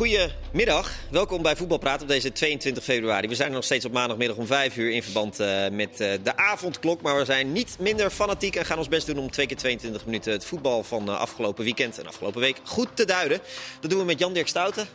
[0.00, 3.28] Goedemiddag, welkom bij Voetbalpraat op deze 22 februari.
[3.28, 6.36] We zijn nog steeds op maandagmiddag om 5 uur in verband uh, met uh, de
[6.36, 7.02] avondklok.
[7.02, 10.04] Maar we zijn niet minder fanatiek en gaan ons best doen om twee keer 22
[10.04, 13.40] minuten het voetbal van uh, afgelopen weekend en afgelopen week goed te duiden.
[13.80, 14.86] Dat doen we met Jan-Dirk Stouten,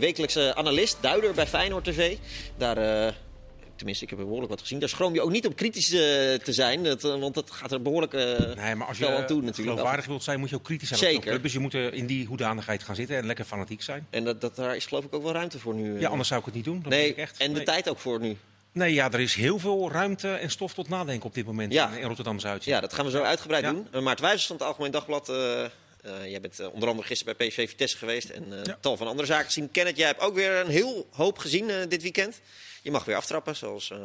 [0.00, 2.16] wekelijkse analist, duider bij Feyenoord TV.
[2.56, 3.14] Daar
[3.76, 4.78] tenminste, ik heb er behoorlijk wat gezien.
[4.78, 6.82] Daar schroom je ook niet op kritisch uh, te zijn.
[6.82, 9.56] Dat, uh, want dat gaat er behoorlijk uh, nee, maar als je aan toe natuurlijk.
[9.70, 11.20] geloofwaardig wilt zijn, moet je ook kritisch zijn Zeker.
[11.30, 11.42] club.
[11.42, 14.06] Dus je moet in die hoedanigheid gaan zitten en lekker fanatiek zijn.
[14.10, 16.00] En dat, dat, daar is geloof ik ook wel ruimte voor nu.
[16.00, 16.82] Ja, anders zou ik het niet doen.
[16.82, 17.36] Dat nee, ik echt.
[17.38, 18.36] en de tijd ook voor nu.
[18.72, 21.90] Nee, ja, er is heel veel ruimte en stof tot nadenken op dit moment Ja.
[21.90, 22.64] in, in Rotterdam-Zuid.
[22.64, 23.70] Ja, dat gaan we zo uitgebreid Ja.
[23.70, 23.86] doen.
[23.94, 25.28] Uh, Maart Wijzers van het Algemeen Dagblad.
[25.28, 25.70] eh, eh,
[26.30, 28.78] jij bent eh, onder andere gisteren bij PSV Vitesse geweest en eh, Ja.
[28.80, 29.70] tal van andere zaken gezien.
[29.70, 32.40] Kenneth, jij hebt ook weer een heel hoop gezien eh, dit weekend.
[32.86, 33.98] Je mag weer aftrappen, zoals eh,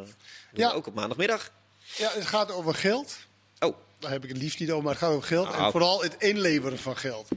[0.52, 0.70] Ja.
[0.72, 1.50] ook op maandagmiddag.
[1.96, 3.16] Ja, het gaat over geld.
[3.58, 5.48] Oh, Daar heb ik het liefst niet over, maar het gaat over geld.
[5.48, 5.64] Nou.
[5.64, 7.28] En vooral het inleveren van geld.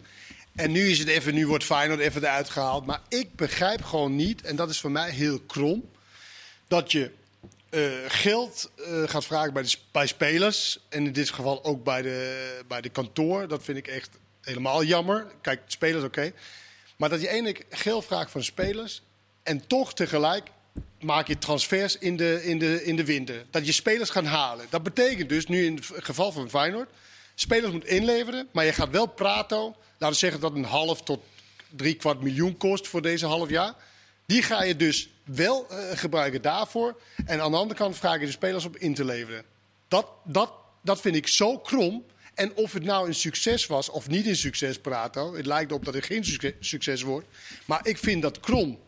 [0.56, 2.86] En nu is het even, nu wordt Feyenoord even eruit gehaald.
[2.86, 5.90] Maar ik begrijp gewoon niet, en dat is voor mij heel krom,
[6.68, 7.12] dat je
[7.70, 10.80] eh, geld eh, gaat vragen bij, de, bij spelers.
[10.90, 13.48] En in dit geval ook bij de, bij de kantoor.
[13.48, 14.10] Dat vind ik echt
[14.42, 15.28] helemaal jammer.
[15.42, 16.32] Kijk, spelers oké.
[16.96, 19.02] Maar dat je eindelijk geld vraagt van spelers.
[19.44, 20.50] En toch tegelijk
[21.00, 23.46] maak je transfers in de, in, de, in de winter.
[23.50, 24.66] Dat je spelers gaan halen.
[24.70, 26.90] Dat betekent dus, nu in het geval van Feyenoord...
[27.36, 29.58] spelers moet inleveren, maar je gaat wel praten.
[29.58, 31.24] Laten we zeggen dat een half tot
[31.70, 33.74] drie kwart miljoen kost voor deze half jaar.
[34.26, 37.02] Die ga je dus wel eh, gebruiken daarvoor.
[37.26, 39.44] En aan de andere kant vraag je de spelers op in te leveren.
[39.88, 42.06] Dat, dat, dat vind ik zo krom.
[42.34, 45.36] En of het nou een succes was of niet een succes, Prato.
[45.36, 47.28] Het lijkt erop dat het geen succes wordt.
[47.66, 48.80] Maar ik vind dat krom.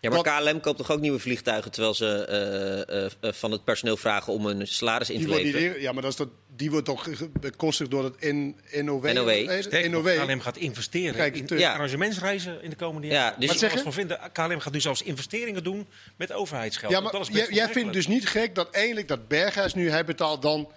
[0.00, 1.70] Ja, maar KLM koopt toch ook nieuwe vliegtuigen...
[1.70, 5.30] terwijl ze eh, eh, eh, van het personeel vragen om een salaris in Die te
[5.30, 5.76] wordt, niet, leveren?
[5.76, 7.08] in- ja, maar dat is dat, die wordt toch
[7.40, 9.12] bekostigd door het N, NOW?
[9.12, 9.48] NOW.
[9.90, 10.24] NOW.
[10.26, 11.72] KLM gaat investeren Kijk, in Ja.
[11.72, 13.40] arrangementsreizen in de komende Ja, jaren.
[13.40, 13.80] dus- Wat?
[13.80, 15.86] Van vinden, KLM gaat nu zelfs investeringen doen
[16.16, 16.92] met overheidsgeld.
[16.92, 19.74] Ja, dat maar is best jij, jij vindt dus niet gek dat eindelijk dat Berghuis
[19.74, 20.68] nu, hij betaalt dan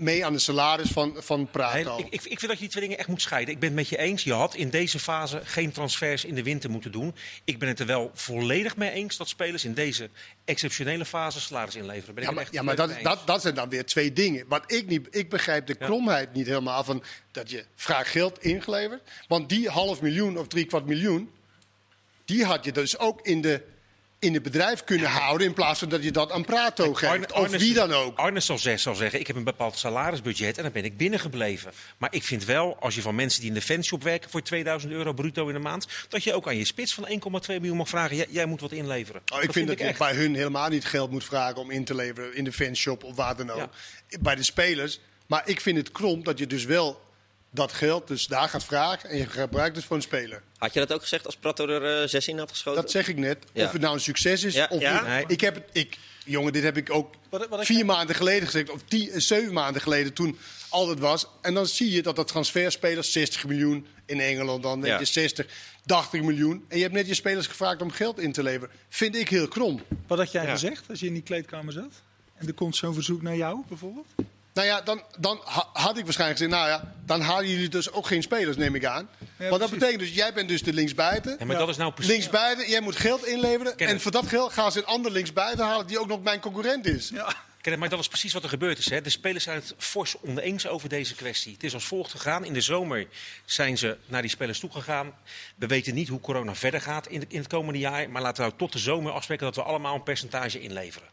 [0.00, 1.96] mee aan de salaris van, van Prato.
[1.96, 3.54] Nee, ik, ik, ik vind dat je die twee dingen echt moet scheiden.
[3.54, 4.24] Ik ben het met je eens.
[4.24, 7.14] Je had in deze fase geen transfers in de winter moeten doen.
[7.44, 10.10] Ik ben het er wel volledig mee eens dat spelers in deze
[10.44, 12.14] exceptionele fase salaris inleveren.
[12.14, 14.12] Ben ik Ja, het maar, echt ja, maar dat, dat, dat zijn dan weer twee
[14.12, 14.44] dingen.
[14.48, 15.86] Wat ik, niet, ik begrijp de Ja.
[15.86, 19.02] kromheid niet helemaal van dat je vraagt geld ingeleverd.
[19.28, 21.30] Want die half miljoen of drie kwart miljoen,
[22.24, 23.62] die had je dus ook in de,
[24.20, 25.46] in het bedrijf kunnen houden.
[25.46, 27.32] In plaats van dat je dat aan Prato geeft.
[27.32, 28.18] Arne- of wie dan ook.
[28.18, 31.72] Arne zal, zeg- zal zeggen, ik heb een bepaald salarisbudget en dan ben ik binnengebleven.
[31.98, 34.92] Maar ik vind wel, als je van mensen die in de fanshop werken voor 2000
[34.92, 37.88] euro bruto in de maand, dat je ook aan je spits van 1,2 miljoen mag
[37.88, 39.22] vragen, jij, jij moet wat inleveren.
[39.34, 41.94] Oh, ik vind dat, je bij hun helemaal niet geld moet vragen om in te
[41.94, 43.68] leveren in de fanshop of waar dan ook.
[44.20, 45.00] Bij de spelers.
[45.26, 47.00] Maar ik vind het krom dat je dus wel
[47.50, 50.42] dat geld dus daar gaat vragen en je gebruikt het voor een speler.
[50.58, 52.82] Had je dat ook gezegd als Prato er eh, zes in had geschoten?
[52.82, 53.44] Dat zeg ik net.
[53.52, 53.64] Ja.
[53.66, 54.92] Of het nou een succes is Ja, of ja.
[55.00, 55.08] niet.
[55.08, 55.24] Nee.
[55.26, 58.44] Ik heb het, ik, jongen, dit heb ik ook Wat- wat ik- vier maanden geleden
[58.48, 58.70] gezegd.
[58.70, 61.26] Of tien, eh, zeven maanden geleden toen al het was.
[61.42, 64.62] En dan zie je dat dat transferspelers 60 miljoen in Engeland.
[64.62, 65.46] Dan denk je 60,
[65.86, 66.64] 80 miljoen.
[66.68, 68.70] En je hebt net je spelers gevraagd om geld in te leveren.
[68.88, 69.82] Vind ik heel krom.
[70.06, 70.50] Wat had jij Ja.
[70.50, 72.02] gezegd als je in die kleedkamer zat?
[72.34, 74.06] En er komt zo'n verzoek naar jou bijvoorbeeld?
[74.54, 77.92] Nou ja, dan, dan ha- had ik waarschijnlijk gezegd, nou ja, dan halen jullie dus
[77.92, 79.08] ook geen spelers, neem ik aan.
[79.36, 79.70] Want dat precies.
[79.78, 81.36] betekent dus, jij bent dus de linksbuiten.
[81.38, 82.12] Ja, maar dat is nou precies...
[82.12, 83.76] Linksbuiten, jij moet geld inleveren.
[83.76, 86.86] En voor dat geld gaan ze een ander linksbuiten halen die ook nog mijn concurrent
[86.86, 87.08] is.
[87.08, 87.34] Ja.
[87.60, 88.90] Kenneth, maar dat is precies wat er gebeurd is.
[88.90, 89.00] Hè.
[89.00, 91.52] De spelers zijn het fors oneens over deze kwestie.
[91.52, 92.44] Het is als volgt gegaan.
[92.44, 93.06] In de zomer
[93.44, 95.14] zijn ze naar die spelers toegegaan.
[95.56, 98.10] We weten niet hoe corona verder gaat in, in het komende jaar.
[98.10, 101.08] Maar laten we nou tot de zomer afspreken dat we allemaal een percentage inleveren.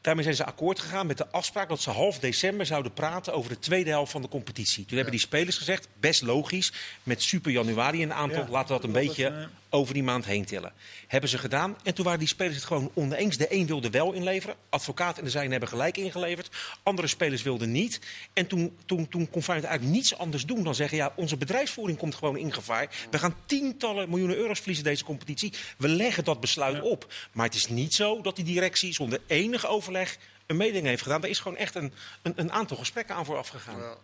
[0.00, 3.50] Daarmee zijn ze akkoord gegaan met de afspraak dat ze half december zouden praten over
[3.50, 4.84] de tweede helft van de competitie.
[4.84, 6.72] Toen hebben die spelers gezegd, best logisch,
[7.02, 10.24] met super januari een aantal, Ja, laten we dat een beetje eh, over die maand
[10.24, 10.72] heen tillen.
[11.06, 11.76] Hebben ze gedaan.
[11.82, 13.36] En toen waren die spelers het gewoon oneens.
[13.36, 14.56] De een wilde wel inleveren.
[14.68, 16.48] Advocaat en de zijne hebben gelijk ingeleverd.
[16.82, 18.00] Andere spelers wilden niet.
[18.32, 20.96] En toen, toen, toen kon Feyenoord eigenlijk niets anders doen dan zeggen...
[20.96, 22.88] ja, onze bedrijfsvoering komt gewoon in gevaar.
[23.10, 25.52] We gaan tientallen miljoenen euro's verliezen deze competitie.
[25.78, 27.12] We leggen dat besluit op.
[27.32, 30.16] Maar het is niet zo dat die directie zonder enig overleg...
[30.46, 31.22] een mededeling heeft gedaan.
[31.22, 31.92] Er is gewoon echt een,
[32.22, 33.78] een, een aantal gesprekken aan vooraf gegaan.
[33.78, 33.96] Ja.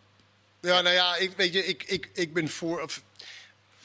[0.60, 2.82] Ja, nou ja, ik, weet je, ik, ik, ik ben voor.
[2.82, 3.02] Of,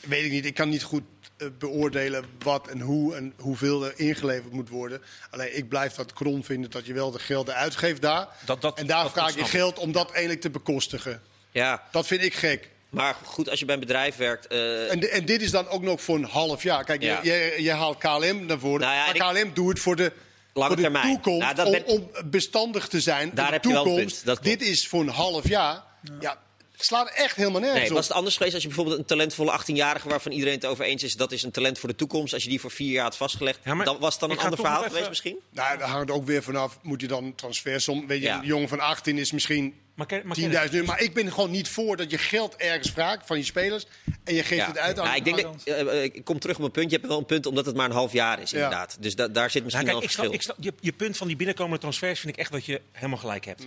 [0.01, 1.03] weet ik niet, ik kan niet goed
[1.37, 5.01] eh, beoordelen wat en hoe en hoeveel er ingeleverd moet worden.
[5.29, 8.27] Alleen ik blijf dat krom vinden dat je wel de gelden uitgeeft daar.
[8.45, 11.21] Dat- dat- en daar dat vraag je geld om dat eigenlijk te bekostigen.
[11.51, 12.69] Ja, Dat vind ik gek.
[12.89, 14.47] maar goed, als je bij een bedrijf werkt...
[14.47, 16.83] eh, En, en dit is dan ook nog voor een half jaar.
[16.83, 17.19] Kijk, Ja.
[17.23, 18.79] je, je, je haalt KLM naar voren.
[18.81, 20.11] Nou ja, maar ik- KLM doet het voor de,
[20.53, 21.05] Lange voor de termijn.
[21.13, 21.39] toekomst.
[21.41, 23.31] Nou, dat om, ben- om bestandig te zijn.
[23.33, 24.15] Daar heb de je wel toekomst.
[24.15, 24.43] punt, dat.
[24.43, 25.83] Dit is voor een half jaar.
[26.19, 26.37] Ja.
[26.83, 27.95] Slaat echt helemaal nergens Nee, op.
[27.95, 31.03] was het anders geweest als je bijvoorbeeld een talentvolle 18-jarige waarvan iedereen het over eens
[31.03, 33.17] is dat is een talent voor de toekomst, als je die voor vier jaar had
[33.17, 35.37] vastgelegd, Ja, dan was het dan een ander verhaal geweest misschien?
[35.51, 36.79] Nou, daar hangt ook weer vanaf.
[36.81, 38.07] Moet je dan transfersom...
[38.07, 38.39] Weet je, Ja.
[38.39, 40.85] een jongen van 18 is misschien Maar, ken- maar 10.000 Kenneth, euro.
[40.85, 43.85] Maar ik ben gewoon niet voor dat je geld ergens vraagt van je spelers.
[44.23, 46.57] En je geeft het uit aan Ja, ik, denk dat, eh, eh, ik kom terug
[46.57, 46.89] op een punt.
[46.91, 48.55] Je hebt wel een punt omdat het maar een half jaar is, Ja.
[48.57, 48.97] inderdaad.
[48.99, 50.39] Dus da- daar zit misschien Nou, wel een ik verschil.
[50.39, 52.81] snap, ik snap, je, je punt van die binnenkomende transfers vind ik echt dat je
[52.91, 53.63] helemaal gelijk hebt.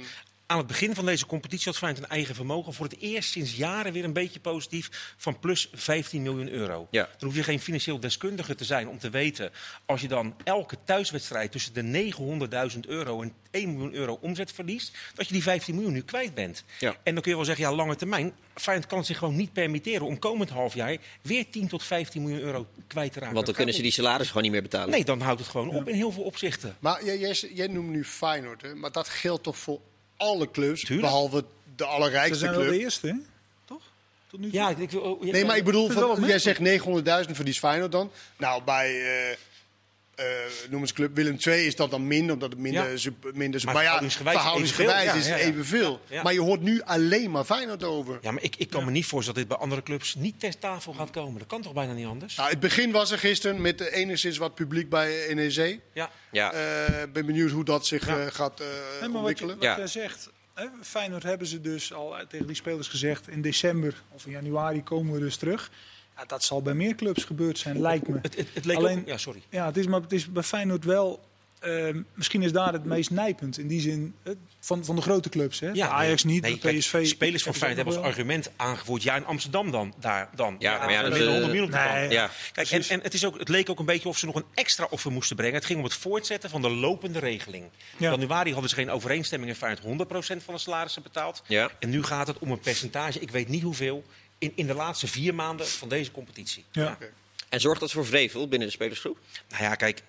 [0.55, 2.75] Aan het begin van deze competitie had Feyenoord een eigen vermogen.
[2.75, 6.89] Voor het eerst sinds jaren weer een beetje positief van plus 15 miljoen euro.
[6.91, 7.09] Ja.
[7.19, 9.51] Dan hoef je geen financieel deskundige te zijn om te weten...
[9.87, 12.13] als je dan elke thuiswedstrijd tussen de
[12.75, 14.97] 900.000 euro en 1 miljoen euro omzet verliest...
[15.15, 16.65] dat je die 15 miljoen nu kwijt bent.
[16.79, 16.97] Ja.
[17.03, 18.33] En dan kun je wel zeggen, ja, lange termijn...
[18.55, 20.97] Feyenoord kan het zich gewoon niet permitteren om komend half jaar...
[21.23, 23.35] weer 10 tot 15 miljoen euro kwijt te raken.
[23.35, 24.91] Want dan kunnen ze die salaris gewoon niet meer betalen.
[24.91, 26.77] Nee, dan houdt het gewoon op in heel veel opzichten.
[26.79, 28.75] Maar jij, jij, jij noemt nu Feyenoord, hè?
[28.75, 29.81] maar dat geldt toch voor
[30.25, 31.09] alle clubs, Tuurlijk.
[31.09, 31.45] behalve
[31.77, 33.15] de Ze allerrijkste zijn wel de eerste, hè?
[33.65, 33.83] Toch?
[34.31, 34.59] Tot nu toe.
[34.61, 36.59] Ja, ik, wil- oh, Nee, maar ik bedoel, van, jij zegt
[37.27, 38.11] 900.000 verliest Feyenoord dan.
[38.37, 39.37] Nou, bij, eh
[40.17, 40.25] eh,
[40.71, 43.11] noem eens club Willem II is dat dan minder, omdat het minder, Ja.
[43.35, 43.61] minder.
[43.65, 45.21] Maar Maar, ja, verhoudingsgewijs verhoudingsgewijs evenveel.
[45.21, 45.49] is Ja, ja, ja.
[45.53, 46.01] evenveel.
[46.09, 46.23] Ja.
[46.23, 48.19] Maar je hoort nu alleen maar Feyenoord over.
[48.23, 50.59] Ja, maar ik, ik kan me niet voorstellen dat dit bij andere clubs niet ter
[50.59, 51.39] tafel gaat komen.
[51.39, 52.37] Dat kan toch bijna niet anders?
[52.37, 55.81] Nou, het begin was er gisteren met eh, enigszins wat publiek bij NEC.
[55.93, 56.11] Ja.
[56.31, 56.53] Ja.
[56.53, 58.19] Eh ben benieuwd hoe dat zich Ja.
[58.19, 59.55] eh, gaat eh, Nee, maar wat, je, ontwikkelen.
[59.55, 59.77] wat Ja.
[59.77, 63.29] jij zegt, hè, Feyenoord hebben ze dus al tegen die spelers gezegd...
[63.29, 65.71] in december of in januari komen we dus terug.
[66.17, 68.19] Ja, dat zal bij meer clubs gebeurd zijn, lijkt me.
[68.23, 69.07] Het, het, het leek Alleen- ook...
[69.07, 69.43] Ja, sorry.
[69.51, 71.21] Ja, het is, maar het is bij Feyenoord wel...
[71.61, 73.59] eh, misschien is daar het meest nijpend.
[73.59, 75.61] In die zin eh, van, van de grote clubs.
[75.61, 75.71] Hè?
[75.73, 77.07] Ja, Ajax niet, nee, de kijk, PSV...
[77.07, 79.03] spelers van Feyenoord hebben als argument aangevoerd.
[79.03, 79.95] Ja, in Amsterdam dan.
[80.01, 80.57] Daar, dan.
[80.59, 82.11] Ja, maar ja, dat, winnen eh, 100 miljoen op de nee.
[82.11, 82.31] Ja.
[82.53, 84.45] Kijk, en, en het, is ook, het leek ook een beetje of ze nog een
[84.55, 85.55] extra offer moesten brengen.
[85.55, 87.65] Het ging om het voortzetten van de lopende regeling.
[87.97, 88.13] Ja.
[88.13, 90.09] In januari hadden ze geen overeenstemming en Feyenoord
[90.41, 91.43] 100% van de salarissen betaald.
[91.47, 91.71] Ja.
[91.79, 94.05] En nu gaat het om een percentage, ik weet niet hoeveel,
[94.39, 96.65] in, in de laatste vier maanden van deze competitie.
[96.73, 96.99] Ja.
[97.49, 99.19] En zorgt dat voor vrevel binnen de spelersgroep?
[99.49, 100.03] Nou ja, kijk,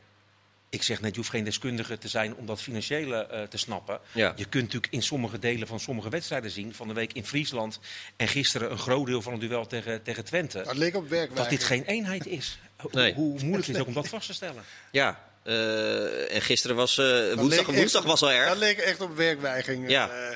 [0.69, 3.99] ik zeg net, je hoeft geen deskundige te zijn om dat financiële eh, te snappen.
[4.11, 4.33] Ja.
[4.35, 7.79] Je kunt natuurlijk in sommige delen van sommige wedstrijden zien, van de week in Friesland
[8.17, 11.41] en gisteren een groot deel van het duel tegen, tegen Twente, Dat leek op werkwijze.
[11.41, 12.59] dat dit geen eenheid is.
[12.77, 13.13] Ho- Nee.
[13.13, 14.63] Hoe moeilijk is het ook om dat vast te stellen?
[14.91, 15.23] Ja.
[15.43, 18.55] eh, en gisteren was eh, Dat woensdag, woensdag echt- was al Dat erg.
[18.57, 19.89] leek echt op werkweiging.
[19.89, 20.35] Ja.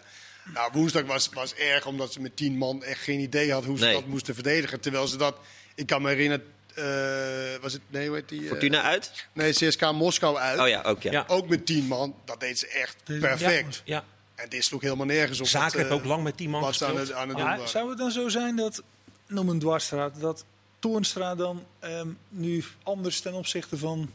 [0.53, 3.77] Nou, woensdag was, was erg omdat ze met tien man echt geen idee had hoe
[3.77, 3.93] ze Nee.
[3.93, 4.79] dat moesten verdedigen.
[4.79, 5.35] Terwijl ze dat,
[5.75, 8.41] ik kan me herinneren, eh, was het, nee, hoe heet die?
[8.41, 9.27] eh, Fortuna uit?
[9.33, 10.59] nee, CSK Moskou uit.
[10.59, 11.11] Oh ja, ook ja.
[11.11, 11.23] Ja.
[11.27, 13.81] Ook met tien man, dat deed ze echt perfect.
[13.85, 14.03] Ja,
[14.35, 15.47] En dit sloeg helemaal nergens op.
[15.47, 17.07] Zaken heb eh, ook lang met die man ze aan gespeeld.
[17.07, 18.83] het, aan het Ja, zou het dan zo zijn dat,
[19.27, 20.45] noem een dwarsstraat, dat
[20.79, 24.11] Toornstra dan ehm, nu anders ten opzichte van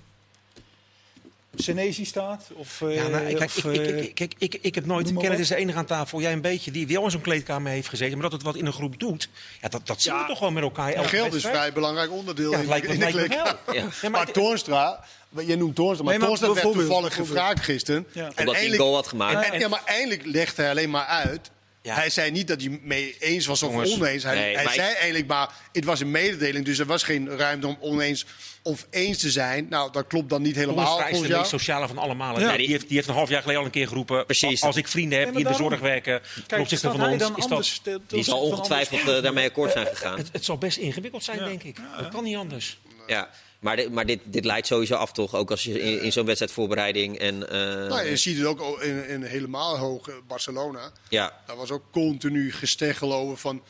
[1.57, 2.45] Senesi staat?
[2.55, 5.13] Of, eh, Ja, nou, kijk, of, ik, ik, eh, ik, ik, ik, ik heb nooit,
[5.17, 7.89] Kenneth is de enige aan tafel, jij een beetje, die wel in zo'n kleedkamer heeft
[7.89, 9.29] gezeten, maar dat het wat in een groep doet,
[9.61, 10.21] ja, dat, dat zien Ja.
[10.21, 10.93] we toch gewoon met elkaar.
[10.93, 13.57] elke Geld is vrij belangrijk onderdeel Ja, in, het lijkt, in de kleedkamer.
[13.67, 13.73] Ja.
[13.73, 15.05] Ja, maar Maar Toornstra,
[15.47, 18.07] jij noemt Toornstra, maar Nee, maar Toornstra werd toevallig gevraagd gisteren.
[18.13, 18.25] Ja.
[18.25, 19.47] En Omdat hij een goal had gemaakt.
[19.47, 21.51] En, en- ja, maar eindelijk legde hij alleen maar uit.
[21.85, 21.95] Ja.
[21.95, 24.23] Hij zei niet dat hij mee eens was of Jongens, oneens.
[24.23, 27.29] Hij, nee, hij ik- zei eigenlijk maar, het was een mededeling, dus er was geen
[27.37, 28.27] ruimte om oneens
[28.63, 29.67] of eens te zijn.
[29.71, 32.41] Nou, dat klopt dan niet helemaal Toornstra is de meest sociale van allemaal.
[32.41, 32.51] Ja.
[32.51, 32.57] hè.
[32.57, 34.25] Die, heeft, die heeft een half jaar geleden al een keer geroepen.
[34.27, 34.63] Precies.
[34.63, 37.19] Als ik vrienden heb Nee, die in de zorg werken, ten opzichte van hij ons,
[37.23, 38.01] dan is anders dat...
[38.09, 40.19] te- Die zal ongetwijfeld eh, daarmee akkoord zijn gegaan.
[40.19, 41.45] Het, het zal best ingewikkeld zijn, Ja.
[41.45, 41.77] denk ik.
[42.01, 42.79] Dat kan niet anders.
[43.07, 43.29] Ja.
[43.65, 45.35] Maar, dit, maar dit, dit leidt sowieso af, toch?
[45.35, 47.49] Ook als je in, in zo'n wedstrijdvoorbereiding en...
[47.51, 50.93] eh, Nou, je ziet het ook in, in helemaal hoog eh, Barcelona.
[51.09, 51.43] ja.
[51.47, 53.63] Daar was ook continu gesteggel over van...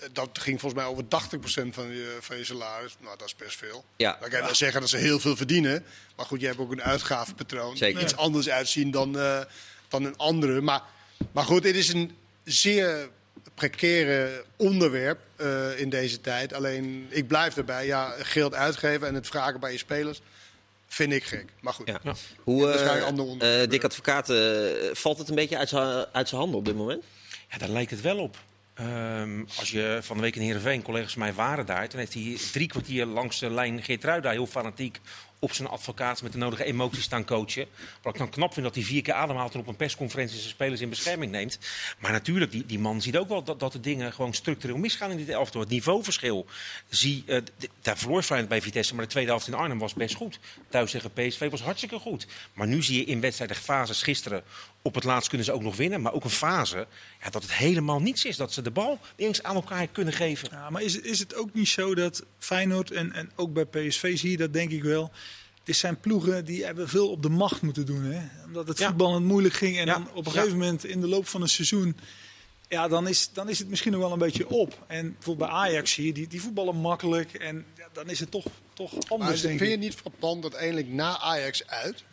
[0.00, 2.96] eh, Dat ging volgens mij over 80% van je, van je salaris.
[3.00, 3.84] Nou, dat is best veel.
[3.96, 4.16] Ja.
[4.20, 5.84] Dan kan je zeggen dat ze heel veel verdienen.
[6.16, 7.76] Maar goed, je hebt ook een uitgavenpatroon.
[7.76, 7.94] Zeker.
[7.94, 9.12] Die iets anders uitzien dan,
[9.88, 10.60] dan een andere.
[10.60, 10.82] Maar,
[11.32, 13.08] maar goed, dit is een zeer
[13.60, 16.52] precaire onderwerp eh, in deze tijd.
[16.52, 17.86] Alleen, ik blijf erbij.
[17.86, 20.20] Ja, geld uitgeven en het vragen bij je spelers
[20.86, 21.44] vind ik gek.
[21.60, 21.86] Maar goed.
[21.86, 22.00] Ja.
[22.02, 22.14] Ja.
[22.42, 24.32] Hoe, eh eh, Dick Advocaat,
[24.92, 27.04] valt het een beetje uit zijn uit zijn handen op dit moment?
[27.50, 28.36] Ja, daar lijkt het wel op.
[28.74, 31.88] Ehm, als je van de week in Heerenveen, collega's van mij waren daar...
[31.88, 35.00] toen heeft hij drie kwartier langs de lijn Geertruida heel fanatiek
[35.40, 37.66] op zijn advocaat met de nodige emoties staan coachen.
[38.02, 40.50] Wat ik dan knap vind dat hij vier keer ademhaalt en op een persconferentie zijn
[40.50, 41.58] spelers in bescherming neemt.
[41.98, 45.10] Maar natuurlijk, die, die man ziet ook wel dat, dat de dingen gewoon structureel misgaan
[45.10, 45.60] in dit elftal.
[45.60, 46.46] Het niveauverschil.
[46.88, 47.36] Zie, eh,
[47.82, 50.38] daar verloor Feyenoord bij Vitesse, maar de tweede helft in Arnhem was best goed.
[50.68, 52.26] Thuis tegen PSV was hartstikke goed.
[52.52, 54.42] Maar nu zie je in wedstrijden fases gisteren,
[54.82, 56.00] op het laatst kunnen ze ook nog winnen.
[56.00, 56.86] Maar ook een fase
[57.22, 58.36] ja, dat het helemaal niets is.
[58.36, 60.48] Dat ze de bal eens aan elkaar kunnen geven.
[60.50, 64.18] Ja, maar is, is het ook niet zo dat Feyenoord en, en ook bij PSV
[64.18, 65.10] zie je dat denk ik wel.
[65.70, 68.02] Dit zijn ploegen die hebben veel op de macht moeten doen.
[68.04, 68.20] Hè?
[68.44, 68.86] Omdat het Ja.
[68.86, 69.78] voetbal het moeilijk ging.
[69.78, 69.92] En Ja.
[69.92, 70.38] dan op een Ja.
[70.38, 71.96] gegeven moment in de loop van een seizoen
[72.68, 74.84] ja, dan, is, dan is het misschien nog wel een beetje op.
[74.86, 77.34] En bijvoorbeeld bij Ajax je, die, die voetballen makkelijk.
[77.34, 79.82] En ja, dan is het toch, toch Maar anders, denk vind je ik.
[79.82, 82.04] niet frappant dat eigenlijk na Ajax uit...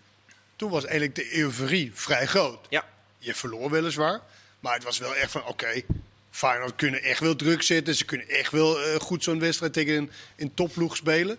[0.55, 2.59] toen was eigenlijk de euforie vrij groot.
[2.69, 2.85] Ja.
[3.17, 4.21] Je verloor weliswaar,
[4.59, 5.45] maar het was wel echt van...
[5.45, 5.81] oké,
[6.29, 7.95] Feyenoord kunnen echt wel druk zetten.
[7.95, 11.37] Ze kunnen echt wel eh, goed zo'n wedstrijd tegen een, een topploeg spelen.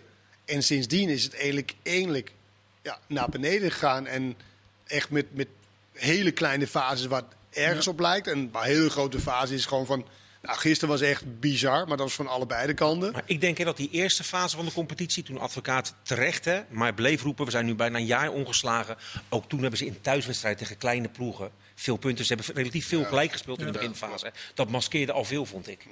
[0.49, 2.31] En sindsdien is het eigenlijk, eigenlijk
[2.81, 4.07] ja, naar beneden gegaan.
[4.07, 4.35] En
[4.87, 5.47] echt met, met
[5.93, 8.27] hele kleine fases wat ergens op lijkt.
[8.27, 10.05] En bij hele grote fases is gewoon van...
[10.41, 13.11] Nou, gisteren was echt bizar, maar dat was van allebei de kanten.
[13.11, 16.61] Maar ik denk hè, dat die eerste fase van de competitie, toen advocaat terecht, hè,
[16.69, 18.97] maar bleef roepen, we zijn nu bijna een jaar ongeslagen.
[19.29, 22.25] Ook toen hebben ze in thuiswedstrijd tegen kleine ploegen veel punten.
[22.25, 24.31] Ze hebben relatief veel gelijk gespeeld in de beginfase.
[24.53, 25.85] Dat maskeerde al veel, vond ik.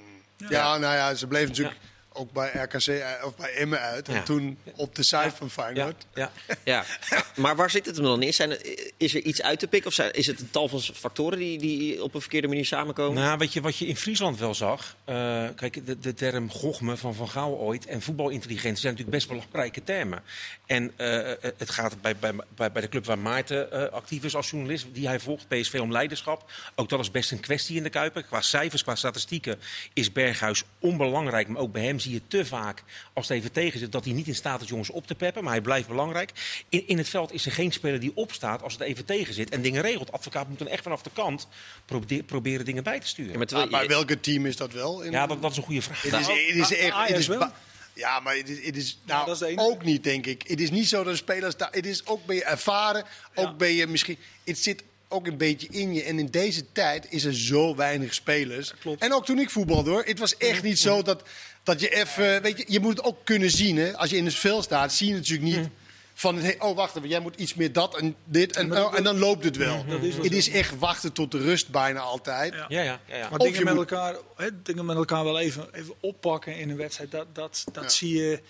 [0.48, 1.76] Ja, nou ja, ze bleven natuurlijk
[2.18, 4.08] ook bij RKC uit- of bij Emmen uit.
[4.08, 4.22] En Ja.
[4.22, 6.06] toen op de site van Ja, Feyenoord.
[6.14, 6.30] ja.
[6.64, 6.84] Ja,
[7.36, 8.34] maar waar zit het hem dan in?
[8.34, 8.60] Zijn er,
[8.96, 11.58] is er iets uit te pikken of zijn, is het een tal van factoren die,
[11.58, 13.22] die op een verkeerde manier samenkomen?
[13.22, 14.96] Nou, weet je wat je in Friesland wel zag?
[15.04, 19.28] Eh, kijk, de, de term gochme van Van Gaal ooit en voetbalintelligentie zijn natuurlijk best
[19.28, 20.22] belangrijke termen.
[20.66, 24.36] En eh, het gaat bij, bij, bij, bij de club waar Maarten eh, actief is
[24.36, 26.50] als journalist, die hij volgt, PSV om leiderschap.
[26.74, 28.22] Ook dat is best een kwestie in de Kuiper.
[28.22, 29.58] Qua cijfers, qua statistieken
[29.92, 31.48] is Berghuis onbelangrijk.
[31.48, 34.12] Maar ook bij hem zie je te vaak, als het even tegen zit, dat hij
[34.12, 35.42] niet in staat is jongens op te peppen.
[35.44, 36.32] Maar hij blijft belangrijk.
[36.68, 39.50] In, in het veld is er geen speler die opstaat als het even tegen zit
[39.50, 40.12] en dingen regelt.
[40.12, 41.48] Advocaat moet dan echt vanaf de kant
[41.84, 43.32] probe- proberen dingen bij te sturen.
[43.32, 45.02] Ja, maar terwijl welke team is dat wel?
[45.02, 46.02] In Ja, dat, dat is een goede vraag.
[46.02, 46.92] Het is, Nou, het is echt.
[46.92, 47.48] Ajax Het is wel.
[47.92, 50.44] ja, maar het is, het is nou, is ook niet, denk ik.
[50.46, 51.68] Het is niet zo dat spelers daar.
[51.72, 53.54] Het is ook ben je ervaren, ook Ja.
[53.54, 54.18] ben je misschien.
[54.44, 56.02] Het zit ook een beetje in je.
[56.02, 58.72] En in deze tijd is er zo weinig spelers.
[58.80, 59.02] Klopt.
[59.02, 60.04] En ook toen ik voetbalde hoor.
[60.04, 61.22] Het was echt niet zo dat,
[61.62, 62.42] dat je even.
[62.42, 63.76] Weet je, je moet het ook kunnen zien.
[63.76, 63.96] Hè?
[63.96, 65.68] Als je in het veld staat, zie je natuurlijk niet.
[66.14, 68.56] Van het, he- oh, wacht even, jij moet iets meer dat en dit.
[68.56, 69.84] En, oh, en dan loopt het wel.
[70.00, 72.54] Is het is echt wachten tot de rust bijna altijd.
[72.54, 72.64] Ja.
[72.68, 73.16] Ja, ja, ja.
[73.16, 73.28] ja.
[73.30, 76.76] Maar dingen met, moet- elkaar, hè, dingen met elkaar wel even, even oppakken in een
[76.76, 78.40] wedstrijd, dat, dat, dat zie je...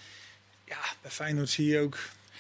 [0.65, 1.99] Ja, bij Feyenoord zie je ook...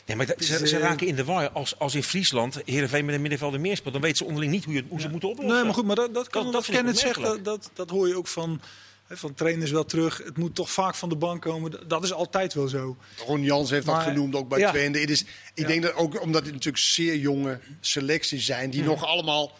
[0.08, 1.50] Nee, maar dat- ze, ze eh, raken in de war.
[1.50, 4.64] Als, als in Friesland Heerenveen met een middenvelder meer speelt, dan weten ze onderling niet
[4.64, 5.54] hoe, je, hoe ze moeten oplossen.
[5.54, 8.08] Nee, maar goed, maar dat, dat kan Dat- dat, Kenneth zegt, dat, dat, dat hoor
[8.08, 8.60] je ook van,
[9.06, 10.20] hè, van trainers wel terug.
[10.24, 11.88] Het moet toch vaak van de bank komen.
[11.88, 12.96] Dat- is altijd wel zo.
[13.26, 14.70] Ron Jans heeft dat genoemd, ook bij ja.
[14.70, 14.98] Twente.
[14.98, 15.66] Het is, ik Ja.
[15.66, 18.70] denk dat ook omdat het natuurlijk zeer jonge selecties zijn...
[18.70, 19.52] die nog allemaal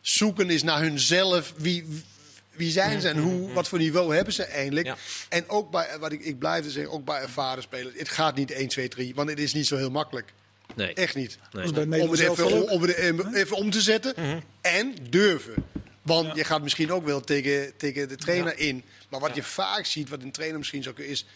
[0.00, 1.54] zoeken is naar hunzelf.
[1.56, 1.86] Wie,
[2.56, 4.86] wie zijn ze en hoe, wat voor niveau hebben ze eigenlijk?
[4.86, 4.96] Ja.
[5.28, 7.98] En ook bij, wat ik, ik blijf zeggen, ook bij ervaren spelers.
[7.98, 10.32] Het gaat niet 1, 2, 3, want het is niet zo heel makkelijk.
[10.74, 10.94] Nee.
[10.94, 11.38] Echt niet.
[11.52, 12.02] Nee.
[12.02, 12.70] Om het zelf even, wel om, ook.
[12.70, 14.14] om het even, om te zetten
[14.60, 15.54] en durven.
[16.02, 18.82] Want je gaat misschien ook wel tegen, tegen de trainer in.
[19.08, 21.26] Maar wat je vaak ziet, wat een trainer misschien zou kunnen, is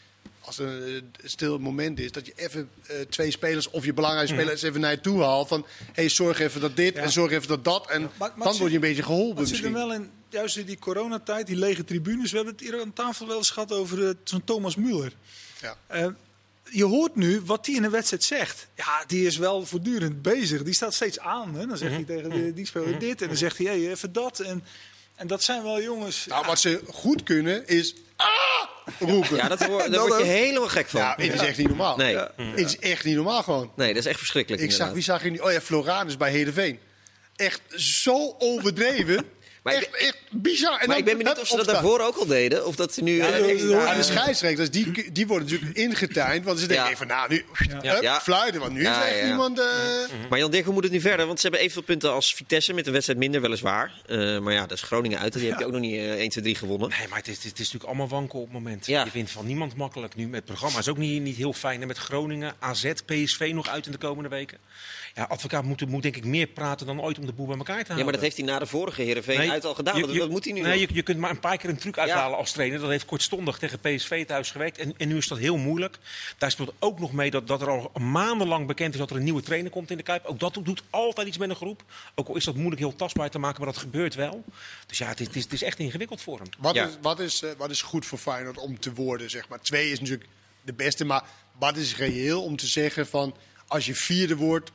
[0.40, 4.32] als er een stil moment is, dat je even eh, twee spelers of je belangrijke
[4.32, 5.48] spelers even naar je toe haalt.
[5.48, 7.00] Van hey, zorg even dat dit Ja.
[7.02, 7.90] en zorg even dat dat.
[7.90, 9.88] En Maar- maar dan word je een beetje geholpen zit er misschien.
[9.88, 12.30] wel in, juist in die coronatijd, die lege tribunes.
[12.30, 15.12] We hebben het hier aan tafel wel eens gehad over eh, zo'n Thomas Müller.
[15.60, 15.76] Ja.
[15.86, 16.06] Eh,
[16.70, 18.66] je hoort nu wat hij in een wedstrijd zegt.
[18.74, 20.62] Ja, die is wel voortdurend bezig.
[20.62, 21.54] Die staat steeds aan.
[21.54, 21.66] Hè?
[21.66, 23.22] Dan zegt hij tegen de, die speler dit.
[23.22, 24.40] En dan zegt hij hey, even dat.
[24.40, 24.64] En,
[25.14, 26.26] en dat zijn wel jongens...
[26.26, 28.26] Nou, wat ze goed kunnen is ah!
[28.98, 29.36] roepen.
[29.36, 30.30] Ja, dat hoor, daar Dat word je ook.
[30.30, 31.00] helemaal gek van.
[31.00, 31.96] Ja, het is echt niet normaal.
[31.96, 32.12] Nee.
[32.12, 32.32] Ja.
[32.36, 33.72] Het is echt niet normaal gewoon.
[33.76, 34.62] Nee, dat is echt verschrikkelijk.
[34.62, 35.38] Ik zag, wie zag je nu?
[35.38, 36.78] Oh ja, Floranus bij Heerenveen.
[37.36, 39.24] Echt zo overdreven.
[39.74, 40.70] Maar echt, bizar.
[40.72, 42.66] En Maar dan- ik ben benieuwd of ze dat daarvoor ook al deden.
[42.66, 43.16] Of dat ze nu...
[43.16, 46.44] Ja, eh, de, scheidsrechters, die, die worden natuurlijk ingetijnd.
[46.44, 46.92] Want ze denken Ja.
[46.92, 47.44] even, nou, nu
[47.82, 47.92] Ja.
[47.94, 48.20] hup, Ja.
[48.20, 48.60] fluiten.
[48.60, 49.58] Want nu Ja, is echt niemand...
[49.58, 49.66] eh,
[50.30, 51.26] Maar Jan Dirk, hoe moet het nu verder?
[51.26, 53.92] Want ze hebben evenveel punten als Vitesse met een wedstrijd minder weliswaar.
[54.06, 55.34] Eh, maar ja, dat is Groningen uit.
[55.34, 56.88] en Die heb je ook nog niet eh, 1, 2, 3 gewonnen.
[56.88, 58.86] Nee, maar het is, het is natuurlijk allemaal wankel op het moment.
[58.86, 59.04] Ja.
[59.04, 60.24] Je wint van niemand makkelijk nu.
[60.26, 61.80] Met het programma is ook niet, niet heel fijn.
[61.80, 64.58] En met Groningen, AZ, PSV nog uit in de komende weken.
[65.14, 67.66] Ja, advocaat moet, moet denk ik meer praten dan ooit om de boel bij elkaar
[67.76, 67.96] te houden.
[67.98, 69.96] Ja, maar dat heeft hij na de vorige Heerenveen Nee, uit al gedaan.
[69.96, 71.70] je- dat, je- dat moet hij nu nee, je, je kunt maar een paar keer
[71.70, 72.80] een truc uithalen als trainer.
[72.80, 74.78] Dat heeft kortstondig tegen PSV thuis gewerkt.
[74.78, 75.98] En, en nu is dat heel moeilijk.
[76.38, 79.22] Daar speelt ook nog mee dat, dat er al maandenlang bekend is dat er een
[79.24, 80.24] nieuwe trainer komt in de Kuip.
[80.24, 81.82] Ook dat doet altijd iets met een groep.
[82.14, 84.44] Ook al is dat moeilijk heel tastbaar te maken, maar dat gebeurt wel.
[84.86, 86.46] Dus ja, het is, het is, het is echt ingewikkeld voor hem.
[86.58, 86.86] Wat, Ja.
[86.86, 89.60] is, wat, is, eh, wat is goed voor Feyenoord om te worden, zeg maar?
[89.60, 90.28] Twee is natuurlijk
[90.62, 91.22] de beste, maar
[91.58, 93.34] wat is reëel om te zeggen van...
[93.66, 94.70] als je vierde wordt...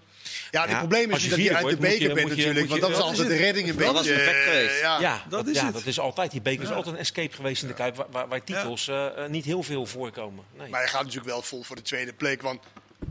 [0.52, 2.68] Ja, het Ja, probleem is als je niet dat je uit de beker bent natuurlijk.
[2.70, 3.94] Want dat is dat altijd de redding een Dat beetje.
[3.94, 4.80] was perfect eh, geweest.
[4.80, 5.24] ja.
[5.30, 5.74] Dat dat, is het.
[5.74, 6.32] dat is altijd.
[6.32, 9.46] Die beker is altijd een escape geweest in de Kuip, waar, titels eh, eh, niet
[9.46, 10.44] heel veel voorkomen.
[10.58, 10.70] Nee.
[10.70, 12.42] Maar je gaat natuurlijk wel vol voor de tweede plek.
[12.42, 12.62] Want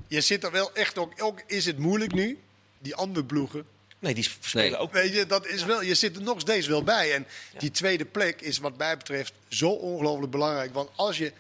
[0.09, 1.13] je zit er wel echt ook...
[1.23, 2.39] Ook is het moeilijk nu,
[2.79, 3.65] die andere ploegen...
[3.99, 4.81] nee, die spelen Nee.
[4.81, 4.93] ook.
[4.93, 7.13] Weet je, dat is wel, je zit er nog steeds wel bij.
[7.15, 7.27] En
[7.59, 10.75] die tweede plek is wat mij betreft zo ongelooflijk belangrijk.
[10.75, 11.33] Want als je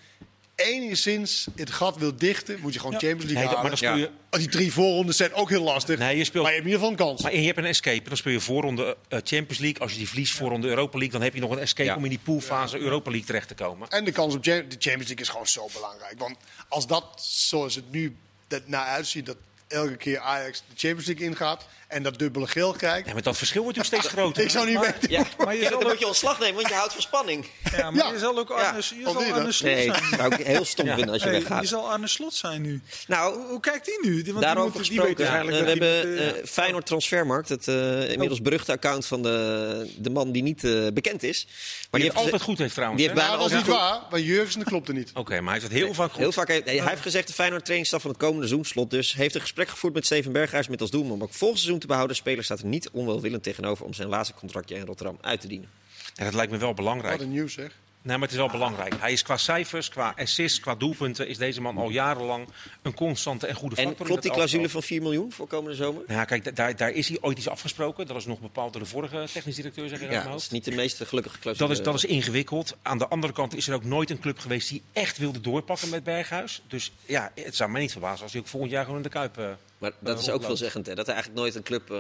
[0.62, 2.99] enigszins het gat wil dichten, moet je gewoon Ja.
[2.99, 3.90] Champions League Nee, dat- maar halen.
[3.90, 5.99] dan speel je, Oh, Die drie voorrondes zijn ook heel lastig.
[5.99, 7.23] Nee, je speelt- Maar je hebt in ieder geval een kans.
[7.23, 8.09] maar je hebt een escape.
[8.09, 9.81] Dan speel je voorronde eh, Champions League.
[9.81, 11.97] Als je die verliest voorronde Europa League, dan heb je nog een escape Ja.
[11.97, 13.88] om in die poolfase Europa League terecht te komen.
[13.88, 16.14] En de kans op Jam- de Champions League is gewoon zo belangrijk.
[16.19, 16.37] Want
[16.69, 18.16] als dat zoals het nu
[18.49, 19.37] er naar uitziet, dat
[19.69, 23.06] elke keer Ajax de Champions League ingaat en dat dubbele geel krijgt.
[23.06, 24.42] Ja, maar dat verschil wordt natuurlijk steeds groter.
[24.42, 25.11] Ik zou niet weten.
[25.11, 27.02] Ja, Maar je Ja, zal dan ook- moet je ontslag nemen, want je houdt van
[27.02, 27.46] spanning.
[27.76, 28.12] Ja, maar Ja.
[28.12, 29.52] je zal ook Arne, je zal Arne hè?
[29.52, 30.02] Slot Nee, zijn.
[30.16, 30.94] zou ik heel stom Ja.
[30.94, 31.61] vinden als je Hey, weggaat.
[31.62, 32.82] je zal Arne Slot zijn nu.
[33.06, 34.12] Nou, Hoe, hoe kijkt hij nu?
[34.14, 35.16] Want die Daarover die weet gesproken.
[35.16, 39.22] dus Ja, eigenlijk we hebben eh eh, Feyenoord Transfermarkt, het eh, inmiddels beruchte account van
[39.22, 41.44] de, de man die niet eh, bekend is.
[41.46, 43.00] Maar Die die het heeft altijd goed heeft trouwens.
[43.00, 43.20] die heeft?
[43.20, 44.00] Ja, bijna dat is niet waar.
[44.11, 45.11] Maar Jurgensen dat klopt er niet.
[45.14, 46.18] Oké, maar hij heeft het heel vaak goed.
[46.20, 49.34] Heel vaak hij heeft gezegd de Feyenoord trainingsstaf van het komende seizoen slot dus heeft
[49.34, 52.17] een gesprek gevoerd met Steven Berghuis met als doel om ook volgend seizoen te behouden.
[52.17, 55.47] De speler staat er niet onwelwillend tegenover om zijn laatste contractje in Rotterdam uit te
[55.49, 55.69] dienen.
[56.17, 57.12] En dat lijkt me wel belangrijk.
[57.17, 57.79] Wat een nieuws zeg.
[58.05, 58.95] Nee, maar het is wel belangrijk.
[59.01, 61.29] Hij is qua cijfers, qua assists, qua doelpunten...
[61.29, 62.49] is deze man al jarenlang
[62.83, 64.01] een constante en goede En factor.
[64.01, 66.03] in klopt die clausule van 4 miljoen voor komende zomer?
[66.09, 68.07] Ja, kijk, da- daar, daar is hij ooit iets afgesproken.
[68.07, 70.65] Dat is nog bepaald door de vorige technisch directeur, zeg ik Ja, dat is niet
[70.65, 71.69] de meest gelukkige clausule.
[71.69, 72.77] Dat is, dat is ingewikkeld.
[72.83, 75.89] Aan de andere kant is er ook nooit een club geweest die echt wilde doorpakken
[75.89, 76.62] met Berghuis.
[76.69, 79.09] Dus ja, het zou mij niet verbazen als hij ook volgend jaar gewoon in de
[79.09, 79.39] Kuip...
[79.39, 79.45] eh,
[79.83, 80.95] Maar dat is ook veelzeggend, hè?
[80.95, 81.99] Dat er eigenlijk nooit een club eh,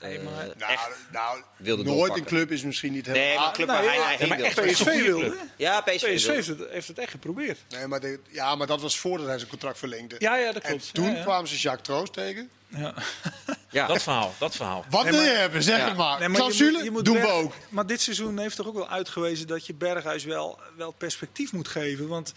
[0.00, 0.88] Nee, maar- eh, Nou, echt...
[1.12, 2.22] nou wilde nooit doorpakken.
[2.22, 3.26] een club is misschien niet helemaal...
[3.28, 4.46] Nee, maar een club waar nee, hij ja, maar wil.
[4.46, 5.36] echt een PSV wilde.
[5.56, 7.58] Ja, PSV, PSV heeft het, heeft het echt geprobeerd.
[7.68, 10.14] Nee, maar, de- ja, maar dat was voordat hij zijn contract verlengde.
[10.18, 10.94] Ja, ja, dat En klopt.
[10.94, 11.22] toen Ja, ja.
[11.22, 12.50] kwamen ze Jacques Troost tegen.
[12.68, 12.94] Ja.
[13.70, 13.86] Ja.
[13.86, 14.84] Dat verhaal, dat verhaal.
[14.90, 15.62] Wat Nee, wil je hebben?
[15.62, 15.88] Zeg Ja.
[15.88, 16.18] het maar.
[16.18, 17.52] Nee, maar je Clausule moet- je moet doen we ook.
[17.68, 21.68] Maar dit seizoen heeft toch ook wel uitgewezen dat je Berghuis wel, wel perspectief moet
[21.68, 22.08] geven.
[22.08, 22.32] Want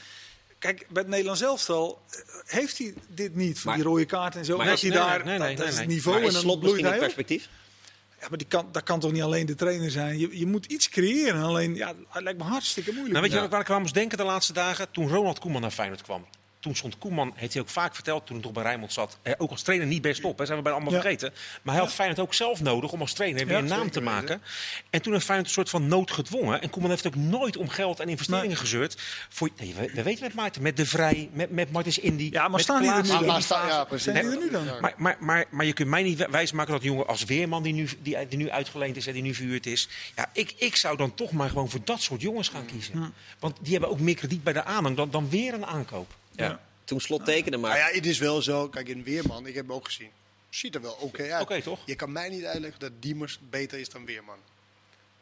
[0.59, 3.59] kijk, bij het Nederlands elftal eh, heeft hij dit niet.
[3.59, 4.57] Van Maar- die rode kaart en zo.
[4.57, 5.79] maar is- hij nee, daar, nee, nee, dat, is nee.
[5.79, 7.49] het niveau Maar en dan slot bloeit hij perspectief?
[8.21, 10.19] Ja, maar die kan, dat kan toch niet alleen de trainer zijn.
[10.19, 11.41] Je, je moet iets creëren.
[11.43, 13.13] Alleen, ja, het lijkt me hartstikke moeilijk.
[13.13, 13.47] Nou, weet je Ja.
[13.49, 14.91] waar ik- waar ik aan moest denken de laatste dagen?
[14.91, 16.25] Toen Ronald Koeman naar Feyenoord kwam.
[16.59, 19.17] Toen stond Koeman, heeft hij ook vaak verteld, toen hij nog bij Rijnmond zat.
[19.21, 21.01] eh, ook als trainer niet best op, hè, zijn we bijna allemaal Ja.
[21.01, 21.33] vergeten.
[21.61, 23.83] Maar hij had Feyenoord ook zelf nodig om als trainer weer Ja, een naam te
[23.85, 24.03] weten.
[24.03, 24.41] maken.
[24.89, 26.61] En toen heeft Feyenoord een soort van nood gedwongen.
[26.61, 28.57] En Koeman heeft ook nooit om geld en investeringen Nee.
[28.57, 28.97] gezeurd.
[29.29, 32.29] Voor, nee, we, we weten met Maarten, met De Vrij, met, met Martins Indy.
[32.31, 33.41] Ja, maar staan die er nu in dan?
[33.67, 34.13] ja, precies.
[34.13, 34.65] Nu dan?
[34.81, 37.73] Maar, maar, maar, maar je kunt mij niet wijsmaken dat een jongen als Weerman, die
[37.73, 39.89] nu, die, die nu uitgeleend is en die nu verhuurd is.
[40.15, 43.13] Ja, ik, ik zou dan toch maar gewoon voor dat soort jongens gaan kiezen.
[43.39, 46.17] Want die hebben ook meer krediet bij de aanhang dan, dan weer een aankoop.
[46.39, 46.59] Ja.
[46.83, 47.69] Toen slot tekende, maar...
[47.69, 48.69] Maar ja, het is wel zo.
[48.69, 50.09] Kijk, in Weerman, ik heb hem ook gezien.
[50.49, 51.41] Ziet er wel oké uit.
[51.41, 51.79] Oké, toch?
[51.85, 54.37] Je kan mij niet uitleggen dat Diemers beter is dan Weerman.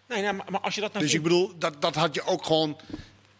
[0.07, 2.23] Nee, nee maar, maar als je dat nou Dus ik bedoel, dat, dat had je
[2.23, 2.79] ook gewoon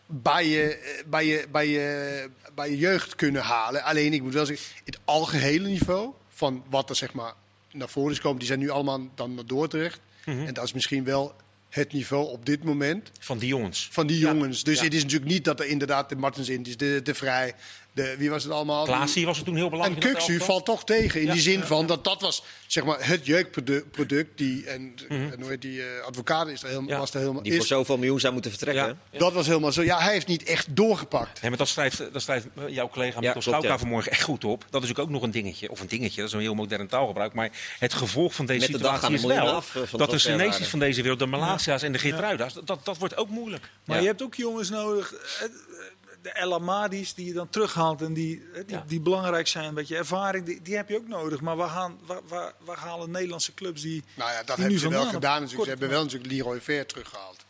[0.05, 3.83] bij je, eh, bij, je, bij, je, bij je jeugd kunnen halen.
[3.83, 7.33] Alleen, ik moet wel zeggen, het algehele niveau van wat er zeg maar
[7.71, 9.99] naar voren is gekomen, die zijn nu allemaal dan naar Dordrecht.
[10.25, 10.45] Mhm.
[10.45, 11.35] En dat is misschien wel
[11.69, 13.87] het niveau op dit moment van die jongens.
[13.91, 14.31] van die Ja.
[14.31, 14.63] jongens.
[14.63, 14.83] Dus Ja.
[14.83, 17.53] het is natuurlijk niet dat er inderdaad de Martens in is, de, de Vrij,
[17.97, 18.85] de, wie was het allemaal?
[18.85, 20.01] Klaasie was er toen heel En belangrijk.
[20.01, 21.19] dat Kuksu valt toch tegen.
[21.21, 24.37] In Ja, die zin van dat dat was zeg maar, het jeugdproduct.
[24.37, 26.97] Die, en, en hoe heet die eh, advocaat is er helemaal, Ja.
[26.97, 28.85] was er helemaal Die voor is, zoveel miljoen zou moeten vertrekken.
[28.85, 28.95] Ja.
[29.11, 29.19] Ja.
[29.19, 29.83] Dat was helemaal zo.
[29.83, 31.41] Ja, hij heeft niet echt doorgepakt.
[31.41, 33.77] Nee, maar dat schrijft, dat schrijft eh, jouw collega klopt, Schouka ja.
[33.77, 34.65] vanmorgen echt goed op.
[34.69, 35.71] Dat is ook nog een dingetje.
[35.71, 37.33] Of een dingetje, dat is een heel modern taalgebruik.
[37.33, 40.17] Maar het gevolg van deze Met situatie de is wel af, eh, van dat de.
[40.17, 43.69] Senesi's van deze wereld, de Malasia's en de Geertruida's, dat, dat wordt ook moeilijk.
[43.85, 44.01] Maar Ja.
[44.01, 45.13] je hebt ook jongens nodig,
[46.27, 48.83] de El Amadis die je dan terughaalt en die, eh, die, Ja.
[48.87, 49.65] die belangrijk zijn.
[49.67, 51.41] Een beetje ervaring, die, die heb je ook nodig.
[51.41, 54.03] Maar waar, gaan, waar, waar, waar halen Nederlandse clubs die...
[54.15, 55.19] Nou ja, dat Die hebben nu ze wel gedaan.
[55.21, 55.49] Natuurlijk.
[55.49, 57.45] Ze kort- hebben wel natuurlijk Leroy Ver teruggehaald.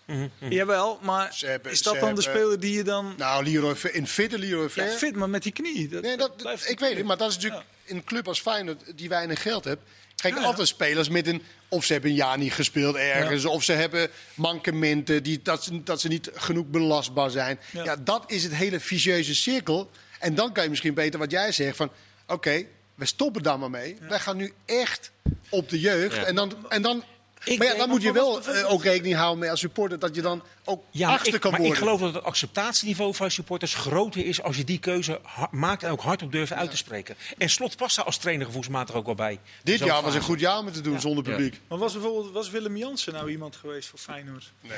[0.49, 3.13] Jawel, maar Ze hebben- is dat dan de speler die je dan...
[3.17, 4.85] Nou, Leroy Ver, in fitte Leroy Ver.
[4.85, 5.87] ja, fit, maar met die knie.
[5.87, 8.41] Dat, nee, dat, blijft ik weet het, maar dat is natuurlijk in een club als
[8.41, 9.77] Feyenoord die weinig geld heeft.
[10.21, 10.45] Kijk, Ja, ja.
[10.45, 11.43] altijd spelers met een...
[11.69, 13.45] Of ze hebben een jaar niet gespeeld ergens.
[13.45, 15.23] Of ze hebben mankementen.
[15.23, 17.59] Die, dat, ze, dat ze niet genoeg belastbaar zijn.
[17.71, 17.83] Ja.
[17.83, 17.95] Ja.
[17.95, 19.91] dat is het hele vicieuze cirkel.
[20.19, 21.75] En dan kan je misschien beter wat jij zegt.
[21.75, 21.91] Van,
[22.27, 23.97] oké, we stoppen daar maar mee.
[24.01, 25.11] Wij gaan nu echt
[25.49, 26.15] op de jeugd.
[26.15, 26.23] Ja.
[26.23, 26.69] En dan...
[26.69, 27.03] En dan
[27.47, 30.15] Ik maar ja, dan moet je wel eh, ook rekening houden met als supporter dat
[30.15, 31.77] je dan ook Ja, achter ik, kan maar worden.
[31.77, 35.91] ik geloof dat het acceptatieniveau van supporters groter is als je die keuze maakt en
[35.91, 37.15] ook hardop durft uit te spreken.
[37.37, 39.39] En slot past daar als trainer gevoelsmatig ook wel bij.
[39.63, 41.59] Dit jaar was een goed jaar om het te doen zonder publiek.
[41.67, 44.51] Maar was bijvoorbeeld was Willem Jansen nou iemand geweest voor Feyenoord?
[44.61, 44.77] Nee.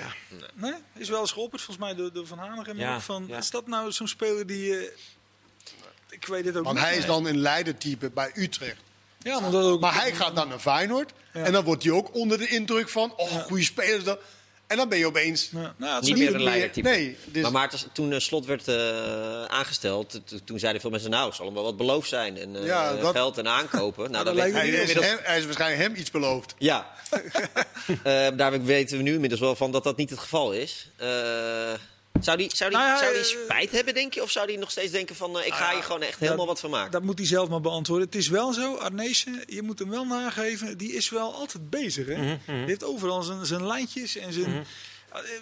[0.54, 0.74] Nee?
[0.98, 3.02] Is wel eens geopperd volgens mij door, door Van Hanegem.
[3.02, 3.38] Van, ja.
[3.38, 4.78] Is dat nou zo'n speler die...
[4.78, 4.92] eh,
[6.10, 6.86] ik weet het ook Want niet.
[6.86, 8.82] hij is dan een leidertype bij Utrecht.
[9.20, 11.12] Ja, maar, dat ook, Maar hij gaat dan naar Feyenoord.
[11.34, 13.14] En dan wordt hij ook onder de indruk van...
[13.18, 14.18] Oh, goede spelers dan.
[14.68, 15.50] En dan ben je opeens...
[15.52, 16.90] Ja, nou, het Niet meer een leidertype.
[16.90, 21.10] Nee, dus, Maar Maarten, toen eh, Slot werd eh, aangesteld, toen zeiden veel mensen...
[21.10, 22.38] nou, zal hem wel wat beloofd zijn.
[22.38, 24.12] En eh, Ja, dat- geld en aankopen.
[24.12, 25.06] Nou, dat weet hij, is inmiddels...
[25.06, 26.56] hem, hij is waarschijnlijk hem iets beloofd.
[26.58, 26.88] Ja.
[28.04, 30.90] Eh, daar weten we nu inmiddels wel van dat dat niet het geval is.
[30.98, 31.08] Eh,
[32.22, 34.24] Zou die, zou die, Nou ja, zou die eh, spijt hebben, denk je?
[34.24, 36.60] Of zou die nog steeds denken van, eh, ik ga hier gewoon echt helemaal wat
[36.60, 36.92] van maken?
[36.92, 38.06] Dat moet hij zelf maar beantwoorden.
[38.06, 42.08] Het is wel zo, Arnezen, je moet hem wel nageven, die is wel altijd bezig.
[42.08, 42.16] Hè?
[42.16, 44.46] Mhm, Die heeft overal zijn, zijn lijntjes en zijn...
[44.46, 44.60] Eh,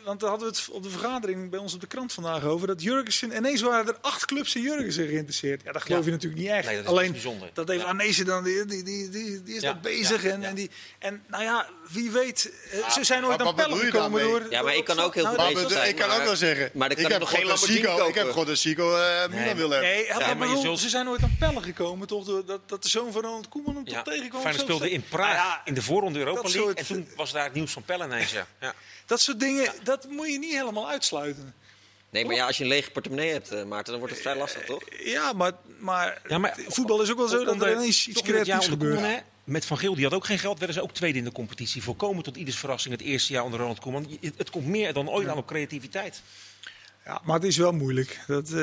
[0.04, 2.68] Want daar hadden we het op de vergadering bij ons op de krant vandaag over.
[2.68, 5.62] Dat Jurgensen, ineens waren er acht clubs in Jurgensen geïnteresseerd.
[5.64, 6.06] Ja, dat geloof Ja.
[6.06, 6.66] je natuurlijk niet echt.
[6.66, 7.16] Nee, dat is Alleen,
[7.54, 7.88] dat heeft Ja.
[7.88, 10.24] Arnezen dan, die, die, die, die, die is Ja, dat bezig.
[10.24, 10.48] ja, en, ja.
[10.48, 14.22] en, die, en nou ja, wie weet, eh, ze zijn ooit maar aan je gekomen
[14.24, 14.46] door...
[14.50, 15.90] Ja, maar ik kan ook heel Nou, veel zijn.
[15.90, 16.70] ik kan ook wel zeggen.
[16.74, 19.46] maar ik kan heb nog gewoon geen Lamborghini Ik heb gewoon een Sico eh Milan
[19.46, 19.56] Nee.
[19.56, 20.48] willen hebben.
[20.64, 22.26] Nee, ze zijn ooit aan pellen gekomen, toch?
[22.46, 24.42] Dat, dat de zoon van Ronald Koeman hem toch tegenkwam.
[24.42, 26.74] Feyenoord speelde in Praag Nou in de voorronde Europa League.
[26.74, 28.32] En toen was daar het nieuws van Pellen ineens.
[28.32, 28.74] Ja.
[29.08, 31.54] Dat soort dingen, dat moet je niet helemaal uitsluiten.
[32.10, 34.38] Nee, maar ja, als je een lege portemonnee hebt, eh, Maarten, dan wordt het vrij
[34.38, 34.82] lastig, toch?
[35.04, 38.50] Ja, maar, maar, Ja, maar voetbal is ook wel zo dat er ineens iets creatiefs
[38.56, 38.96] onder gebeurt.
[39.00, 41.32] Koeman, Met Van Geel, die had ook geen geld, werden ze ook tweede in de
[41.32, 41.84] competitie.
[41.84, 44.18] Volkomen tot ieders verrassing het eerste jaar onder Ronald Koeman.
[44.22, 46.22] Het, het komt meer dan ooit aan op creativiteit.
[47.06, 48.20] Ja, maar het is wel moeilijk.
[48.28, 48.54] Dat, eh,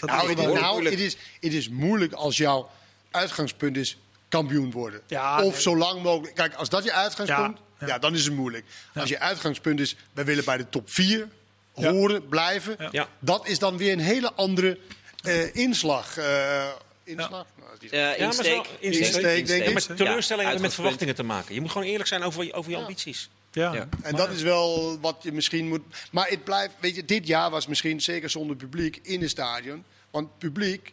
[0.00, 0.94] dat Nou, is wel- nou moeilijk.
[0.96, 2.70] het, is, het is moeilijk als jouw
[3.10, 5.00] uitgangspunt is kampioen worden.
[5.06, 5.60] Ja, of nee.
[5.62, 6.34] zo lang mogelijk.
[6.34, 8.64] Kijk, als dat je uitgangspunt Ja, dan is het moeilijk.
[8.94, 11.28] Als je uitgangspunt is, wij willen bij de top 4
[11.72, 12.76] horen, blijven.
[12.90, 13.08] Ja.
[13.18, 14.78] Dat is dan weer een hele andere
[15.22, 16.16] eh, inslag.
[16.16, 16.66] eh,
[17.04, 17.46] inslag?
[17.90, 18.66] Ja, maar insteek.
[18.80, 19.66] insteek, denk ik.
[19.66, 21.54] Ja, maar Ja, teleurstellingen hebben met verwachtingen te maken.
[21.54, 23.28] Je moet gewoon eerlijk zijn over je, over je ambities.
[23.52, 23.74] ja.
[23.74, 23.88] Ja.
[24.02, 25.80] En dat is wel wat je misschien moet.
[26.10, 29.84] Maar het blijft, weet je, dit jaar was misschien zeker zonder publiek in het stadion.
[30.10, 30.92] Want het publiek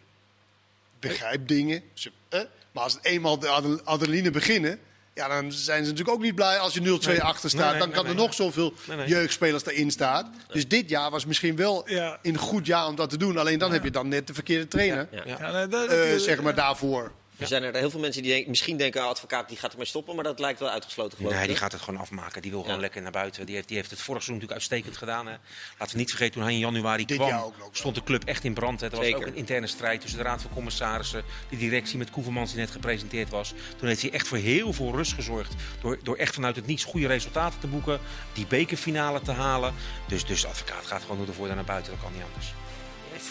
[0.99, 1.83] begrijpt dingen.
[1.93, 2.39] Ze, eh,
[2.71, 4.79] maar als het eenmaal de adre- adrenaline beginnen.
[5.15, 7.61] Ja, dan zijn ze natuurlijk ook niet blij als je 0-2 achter staat.
[7.61, 8.23] Nee, nee, dan nee, kan er nee.
[8.25, 9.07] nog zoveel Nee, nee.
[9.07, 10.35] jeugdspelers erin staan.
[10.47, 12.19] Dus dit jaar was misschien wel Ja.
[12.21, 13.37] een goed jaar om dat te doen.
[13.37, 15.07] Alleen dan heb je dan net de verkeerde trainer.
[15.11, 15.21] Ja.
[15.25, 15.37] Ja.
[15.39, 17.11] Ja, nee, dat- eh, zeg maar daarvoor.
[17.37, 19.85] Er zijn er heel veel mensen die denken, misschien denken, ah, advocaat die gaat ermee
[19.85, 21.47] stoppen, maar dat lijkt wel uitgesloten geloof Nee, ik.
[21.47, 22.41] die gaat het gewoon afmaken.
[22.41, 22.81] Die wil gewoon Ja.
[22.81, 23.45] lekker naar buiten.
[23.45, 25.27] Die heeft, die heeft het vorig seizoen natuurlijk uitstekend gedaan.
[25.27, 25.35] Hè.
[25.79, 28.53] Laten we niet vergeten, toen hij in januari Dit kwam, stond de club echt in
[28.53, 28.79] brand.
[28.79, 28.85] Hè.
[28.87, 29.19] Er was Zeker.
[29.19, 32.71] ook een interne strijd tussen de raad van commissarissen, de directie met Koevermans die net
[32.71, 33.53] gepresenteerd was.
[33.77, 35.53] Toen heeft hij echt voor heel veel rust gezorgd.
[35.81, 37.99] Door, door echt vanuit het niets goede resultaten te boeken.
[38.33, 39.73] Die bekerfinale te halen.
[40.07, 41.91] Dus, dus de advocaat gaat gewoon door de voordeur naar buiten.
[41.91, 42.53] Dat kan niet anders.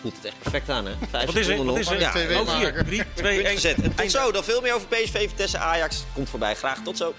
[0.00, 0.92] Voelt het echt perfect aan, hè?
[1.11, 1.52] Vijf Wat is er?
[1.52, 1.92] seconden Wat nog.
[1.92, 2.00] is er?
[2.00, 2.64] Ja, TV Ook hier.
[2.72, 2.87] maken.
[2.87, 3.54] 3, 2, punt 1.
[3.54, 3.76] gezet.
[3.83, 6.04] En tot zo, dan veel meer over PSV, Vitesse, Ajax.
[6.14, 6.54] Komt voorbij.
[6.54, 7.14] Graag tot zo.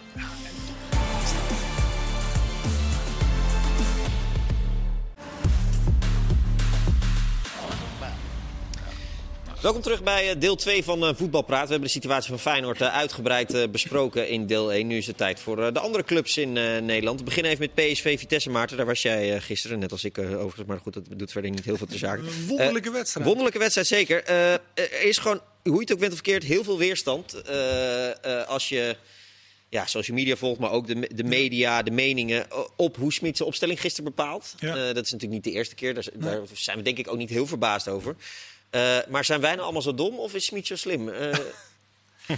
[9.66, 11.64] Welkom terug bij eh, deel 2 van eh, Voetbalpraat.
[11.64, 14.88] We hebben de situatie van Feyenoord eh, uitgebreid besproken in deel 1.
[14.88, 16.54] Nu is het tijd voor de andere clubs in
[16.86, 17.20] Nederland.
[17.20, 18.78] We beginnen even met PSV Vitesse, Maarten.
[18.78, 20.68] Daar was jij gisteren, net als ik overigens.
[20.68, 22.26] Maar goed, dat doet verder niet heel veel te zaken.
[22.48, 23.26] Wonderlijke wedstrijd.
[23.26, 24.26] Wonderlijke wedstrijd, zeker.
[24.26, 27.42] Er is gewoon, hoe je het ook bent of verkeerd, heel veel weerstand.
[28.48, 28.96] als je
[29.70, 33.50] ja, social media volgt, maar ook de, de media, de meningen op hoe Smit zijn
[33.50, 34.54] opstelling gisteren bepaalt.
[34.60, 34.94] Ja.
[34.94, 35.94] Dat is natuurlijk niet de eerste keer.
[35.94, 36.06] Daar
[36.54, 38.16] zijn we denk ik ook niet heel verbaasd over.
[38.76, 41.06] Eh, maar zijn wij nou allemaal zo dom of is Smit zo slim?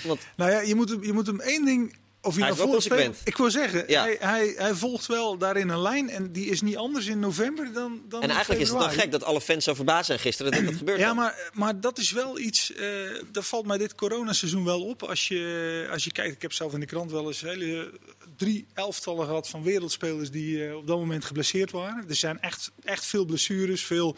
[0.03, 1.95] Want Nou ja, je moet, hem- je moet hem één ding.
[2.21, 3.21] Of je Hij nou is wel consequent.
[3.23, 4.01] Ik wil zeggen, Ja.
[4.03, 6.09] hij, hij, hij volgt wel daarin een lijn.
[6.09, 8.01] En die is niet anders in november dan.
[8.09, 10.65] dan en eigenlijk is het dan gek dat alle fans zo verbaasd zijn gisteren dat
[10.65, 10.99] dat gebeurt.
[10.99, 11.15] Ja, dan.
[11.15, 12.73] maar, maar dat is wel iets.
[12.73, 12.87] eh
[13.31, 15.03] dat valt mij dit coronaseizoen wel op.
[15.03, 17.91] Als je, als je kijkt, ik heb zelf in de krant wel eens hele
[18.37, 22.05] drie elftallen gehad van wereldspelers die op dat moment geblesseerd waren.
[22.09, 24.15] Er zijn echt, echt veel blessures, veel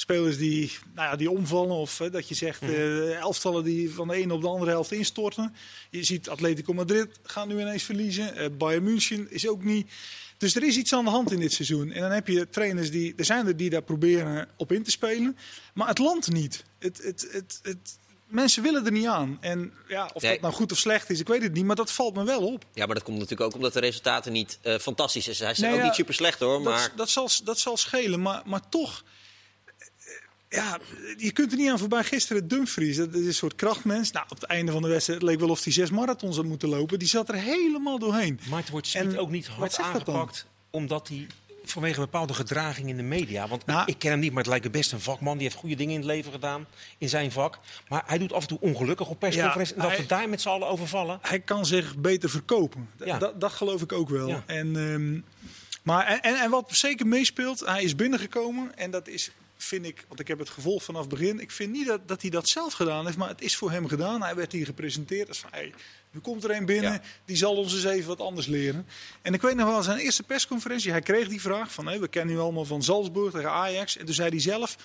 [0.00, 1.76] spelers die, nou ja, die omvallen.
[1.76, 5.54] Of dat je zegt, eh, elftallen die van de ene op de andere helft instorten.
[5.90, 8.34] Je ziet Atletico Madrid gaan nu ineens verliezen.
[8.36, 9.90] Eh, Bayern München is ook niet.
[10.36, 11.90] Dus er is iets aan de hand in dit seizoen.
[11.90, 13.14] En dan heb je trainers die.
[13.16, 15.36] Er zijn er die daar proberen op in te spelen.
[15.74, 16.64] Maar het land niet.
[16.78, 19.38] Het, het, het, het, mensen willen er niet aan.
[19.40, 20.32] En ja, of Nee.
[20.32, 21.64] dat nou goed of slecht is, ik weet het niet.
[21.64, 22.64] Maar dat valt me wel op.
[22.72, 25.36] Ja, maar dat komt natuurlijk ook omdat de resultaten niet eh, fantastisch zijn.
[25.38, 26.88] Hij is Nee, ook ja, niet super slecht hoor, maar...
[26.88, 28.22] Dat, dat, zal, dat zal schelen.
[28.22, 29.04] Maar, maar toch.
[30.48, 30.78] Ja,
[31.16, 32.04] je kunt er niet aan voorbij.
[32.04, 34.10] Gisteren Dumfries, dat is een soort krachtmens.
[34.10, 36.68] Nou, op het einde van de wedstrijd leek wel of hij zes marathons had moeten
[36.68, 36.98] lopen.
[36.98, 38.40] Die zat er helemaal doorheen.
[38.48, 41.26] Maar het wordt Smit ook niet hard aangepakt, omdat hij
[41.64, 43.48] vanwege een bepaalde gedraging in de media.
[43.48, 45.34] Want Nou- ik, ken hem niet, maar het lijkt me best een vakman.
[45.34, 46.66] Die heeft goede dingen in het leven gedaan
[46.98, 47.58] in zijn vak.
[47.88, 49.76] Maar hij doet af en toe ongelukkig op persconferenties.
[49.76, 51.18] Ja, en dat hij- we daar met z'n allen over vallen.
[51.22, 52.88] Hij kan zich beter verkopen.
[53.04, 53.18] Ja.
[53.18, 54.28] Dat, dat geloof ik ook wel.
[54.28, 54.42] Ja.
[54.46, 55.20] En, ehm,
[55.82, 58.76] maar, en, en wat zeker meespeelt, hij is binnengekomen.
[58.76, 61.40] En dat is, vind ik, want ik heb het gevolgd vanaf het begin.
[61.40, 63.88] Ik vind niet dat, dat hij dat zelf gedaan heeft, maar het is voor hem
[63.88, 64.22] gedaan.
[64.22, 65.74] Hij werd hier gepresenteerd als van, hey,
[66.10, 67.00] nu komt er een binnen, Ja.
[67.24, 68.86] die zal ons eens even wat anders leren.
[69.22, 72.08] En ik weet nog wel, zijn eerste persconferentie, hij kreeg die vraag van, hey, we
[72.08, 73.96] kennen u allemaal van Salzburg tegen Ajax.
[73.96, 74.76] En toen zei hij zelf,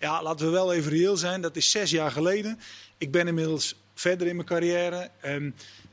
[0.00, 2.60] ja, laten we wel even reëel zijn, dat is zes jaar geleden.
[2.98, 5.10] Ik ben inmiddels verder in mijn carrière.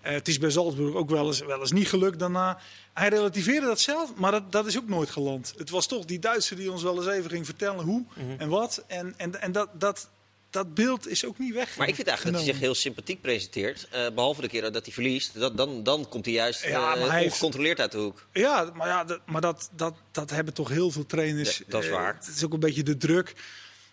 [0.01, 2.59] Eh, het is bij Salzburg ook wel eens, wel eens niet gelukt daarna.
[2.93, 5.53] Hij relativeerde dat zelf, maar dat, dat is ook nooit geland.
[5.57, 8.03] Het was toch die Duitser die ons wel eens even ging vertellen hoe
[8.37, 8.83] en wat.
[8.87, 10.09] En, en, en dat, dat,
[10.49, 11.77] dat beeld is ook niet weg.
[11.77, 13.87] Maar ik vind eigenlijk dat hij zich heel sympathiek presenteert.
[13.91, 15.39] eh, behalve de keer dat hij verliest.
[15.39, 18.25] Dat, dan, dan komt hij juist Ja, heeft- ongecontroleerd uit de hoek.
[18.33, 21.57] Ja, maar, ja, dat, maar dat, dat, dat hebben toch heel veel trainers.
[21.57, 22.15] Ja, dat is waar.
[22.15, 23.33] Het is ook een beetje de druk.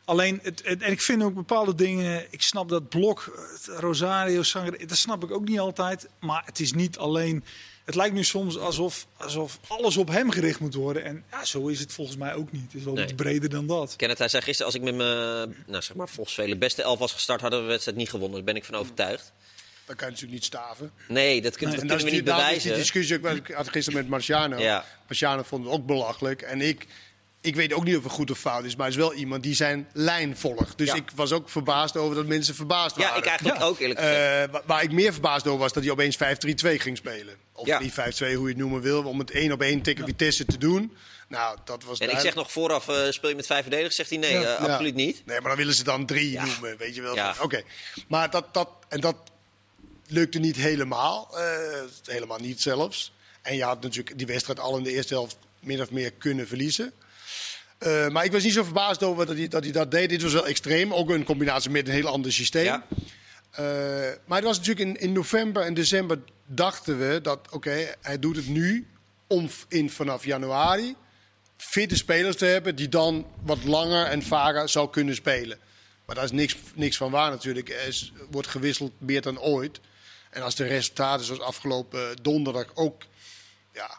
[0.09, 2.27] Alleen, het, het- en ik vind ook bepaalde dingen.
[2.31, 6.09] Ik snap dat blok, het Rosario, Sangre, dat snap ik ook niet altijd.
[6.21, 7.45] Maar het is niet alleen.
[7.85, 11.05] Het lijkt nu soms alsof, alsof alles op hem gericht moet worden.
[11.05, 12.63] En ja, zo is het volgens mij ook niet.
[12.63, 13.05] Het is wel Nee.
[13.05, 13.97] iets breder dan dat.
[13.97, 16.99] Kenneth, hij zei gisteren, als ik met mijn, nou zeg maar, volgens velen beste elf
[16.99, 18.37] was gestart, hadden we de wedstrijd niet gewonnen.
[18.37, 19.33] Daar ben ik van overtuigd.
[19.87, 20.91] Dan kan je natuurlijk niet staven.
[21.09, 22.69] Nee, dat, kun- dat En kunnen we is niet is bewijzen.
[22.71, 24.59] die discussie ook, ik had gisteren met Marciano.
[24.59, 24.85] Ja.
[25.07, 26.43] Marciano vond het ook belachelijk.
[26.43, 26.87] En ik,
[27.41, 29.43] ik weet ook niet of het goed of fout is, maar hij is wel iemand
[29.43, 30.79] die zijn lijn volgt.
[30.79, 30.95] Dus Ja.
[30.95, 33.13] ik was ook verbaasd over dat mensen verbaasd waren.
[33.13, 33.65] Ja, ik eigenlijk Ja.
[33.65, 34.47] ook eerlijk gezegd.
[34.47, 37.37] Eh, wa- waar ik meer verbaasd over was dat hij opeens 5-3-2 ging spelen.
[37.53, 37.79] Of Ja.
[37.79, 39.03] 3-5-2, hoe je het noemen wil.
[39.05, 40.97] Om het één op één tegen Vitesse te doen.
[41.29, 43.97] Nou, dat was en ik zeg nog vooraf, eh, speel je met vijf verdedigers?
[43.97, 44.39] Zegt hij nee, Ja.
[44.57, 44.73] eh, Ja.
[44.73, 45.23] absoluut niet.
[45.27, 46.45] Nee, maar dan willen ze dan drie Ja.
[46.45, 47.15] noemen, weet je wel.
[47.15, 47.35] Ja.
[47.41, 47.63] Oké.
[48.09, 49.17] Maar dat, dat, en dat
[50.07, 51.29] lukte niet helemaal.
[51.39, 51.45] eh,
[52.05, 53.13] helemaal niet zelfs.
[53.43, 56.49] En je had natuurlijk die wedstrijd al in de eerste helft min of meer kunnen
[56.49, 56.93] verliezen.
[57.79, 60.09] Eh, maar ik was niet zo verbaasd over dat hij, dat hij dat deed.
[60.09, 60.95] Dit was wel extreem.
[60.95, 62.65] Ook in combinatie met een heel ander systeem.
[62.65, 62.87] Ja.
[63.51, 63.65] Eh,
[64.25, 68.37] maar het was natuurlijk in, in november en december dachten we dat, oké, hij doet
[68.37, 68.87] het nu
[69.27, 70.97] om in vanaf januari
[71.57, 75.59] fitte spelers te hebben die dan wat langer en vaker zou kunnen spelen.
[76.05, 77.69] Maar daar is niks, niks van waar natuurlijk.
[77.69, 79.81] Er is, wordt gewisseld meer dan ooit.
[80.31, 83.03] En als de resultaten zoals afgelopen donderdag ook
[83.73, 83.99] ja,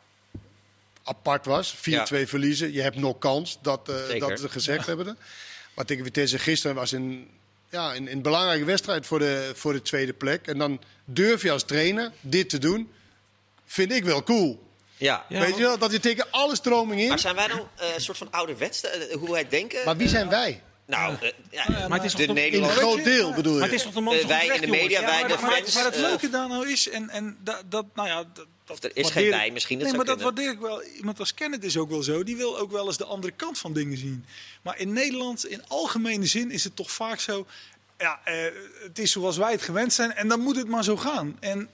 [1.10, 2.06] apart was, 4-2 Ja.
[2.28, 4.30] verliezen, je hebt nog kans, dat, eh, Zeker.
[4.30, 5.18] dat ze gezegd hebben.
[5.74, 7.30] Maar tegen Vitesse gisteren was een,
[7.70, 10.48] ja, een, een belangrijke wedstrijd voor de, voor de tweede plek.
[10.48, 12.92] En dan durf je als trainer dit te doen,
[13.66, 14.68] vind ik wel cool.
[14.98, 15.26] Ja.
[15.30, 17.08] Ja, Weet je wel, dat je tegen alle stroming in...
[17.08, 19.86] Maar zijn wij dan eh, een soort van ouderwets, eh, hoe wij denken?
[19.86, 20.62] Maar wie zijn wij?
[20.90, 23.72] Nou, eh, ja, maar het is de een groot deel bedoel Maar je?
[23.72, 25.52] het is toch de man Eh, die wij in de media, wij maar, de maar,
[25.52, 28.26] fans, maar het eh, leuke daar nou is, en, en dat, dat, nou ja,
[28.76, 30.84] dat er is geen wij misschien, dat nee, maar dat waardeer ik wel.
[30.84, 32.24] Iemand als Kenneth is ook wel zo.
[32.24, 34.26] Die wil ook wel eens de andere kant van dingen zien.
[34.62, 37.46] Maar in Nederland, in algemene zin, is het toch vaak zo.
[37.98, 38.36] Ja, eh,
[38.84, 41.38] het is zoals wij het gewend zijn en dan moet het maar zo gaan.
[41.40, 41.70] En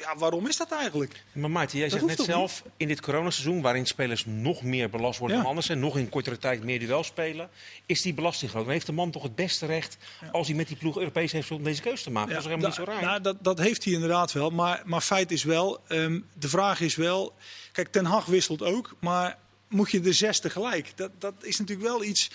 [0.00, 1.22] ja, waarom is dat eigenlijk?
[1.32, 5.36] Maar Maarten, jij zegt net zelf, in dit coronaseizoen, waarin spelers nog meer belast worden
[5.36, 5.42] Ja.
[5.42, 7.48] dan anders en nog in kortere tijd meer duel spelen,
[7.86, 8.64] is die belasting groot.
[8.64, 9.96] Dan heeft de man toch het beste recht,
[10.32, 12.30] als hij met die ploeg Europees heeft, om deze keuze te maken.
[12.34, 13.02] dat is helemaal da- niet zo raar.
[13.02, 14.50] nou, dat, dat heeft hij inderdaad wel.
[14.50, 17.34] Maar, maar feit is wel, ehm, de vraag is wel...
[17.72, 20.92] Kijk, Ten Hag wisselt ook, maar moet je de zes tegelijk?
[20.94, 22.30] Dat, dat is natuurlijk wel iets...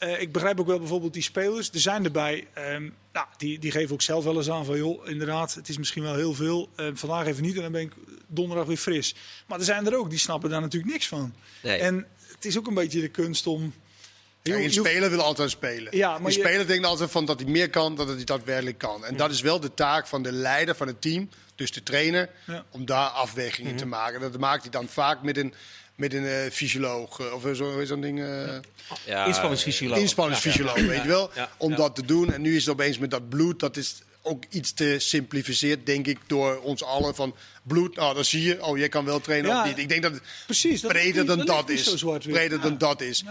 [0.00, 1.70] eh, ik begrijp ook wel bijvoorbeeld die spelers.
[1.70, 4.76] Er zijn erbij, ehm, nou, die, die geven ook zelf wel eens aan van...
[4.76, 6.68] joh, inderdaad, het is misschien wel heel veel.
[6.76, 7.92] Eh, vandaag even niet en dan ben ik
[8.26, 9.14] donderdag weer fris.
[9.46, 11.34] Maar er zijn er ook, die snappen daar natuurlijk niks van.
[11.62, 11.78] Nee.
[11.78, 13.74] En het is ook een beetje de kunst om...
[14.42, 15.96] Ja, een speler wil altijd spelen.
[15.96, 18.24] Ja, maar een je- speler denkt altijd van dat hij meer kan dan dat hij
[18.24, 19.04] daadwerkelijk kan.
[19.04, 22.30] En dat is wel de taak van de leider van het team, dus de trainer,
[22.46, 22.64] Ja.
[22.70, 24.20] om daar afwegingen te maken.
[24.20, 25.54] Dat maakt hij dan vaak met een,
[26.00, 28.20] met een eh, fysioloog eh, of zo, hoe is zo'n ding.
[28.20, 28.58] eh
[29.06, 29.98] Ja, Inspanningsfysioloog.
[29.98, 31.76] inspanningsfysioloog, weet je wel, ja, om ja.
[31.76, 32.32] dat te doen.
[32.32, 36.06] En nu is het opeens met dat bloed, dat is ook iets te simplificeerd, denk
[36.06, 37.14] ik, door ons allen.
[37.14, 39.78] Van bloed, nou, dan zie je, oh, jij kan wel trainen Ja, of niet.
[39.78, 41.94] Ik denk dat het Precies, dat breder dan dat is.
[41.96, 42.18] zo.
[42.18, 42.62] Breder Ja.
[42.64, 43.24] dan dat is.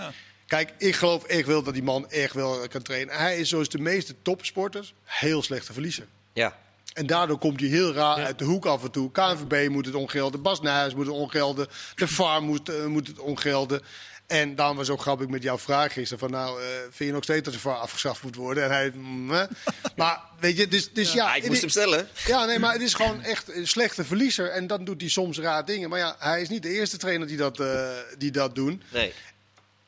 [0.48, 3.16] Kijk, ik geloof echt wel dat die man echt wel kan trainen.
[3.18, 6.08] Hij is zoals de meeste topsporters heel slecht te verliezen.
[6.34, 6.58] Ja.
[7.00, 9.12] En daardoor komt hij heel raar uit de hoek af en toe.
[9.12, 13.20] KNVB moet het ongelden, Bas Nijhuis moet het ongelden, de VAR moet, eh, moet het
[13.20, 13.82] ongelden.
[14.28, 16.20] En daarom was ook grappig met jouw vraag gisteren.
[16.20, 18.64] Van nou, eh, vind je nog steeds dat de VAR afgeschaft moet worden?
[18.64, 19.28] En hij, mm?
[19.96, 21.36] Maar weet je, dus, dus ja.
[21.36, 22.08] Ik moest is- hem stellen.
[22.26, 24.50] ja, nee, maar het is gewoon echt een slechte verliezer.
[24.52, 25.90] En dan doet hij soms raar dingen.
[25.90, 28.84] Maar ja, hij is niet de eerste trainer die dat, eh, die dat doen.
[28.92, 29.14] Nee.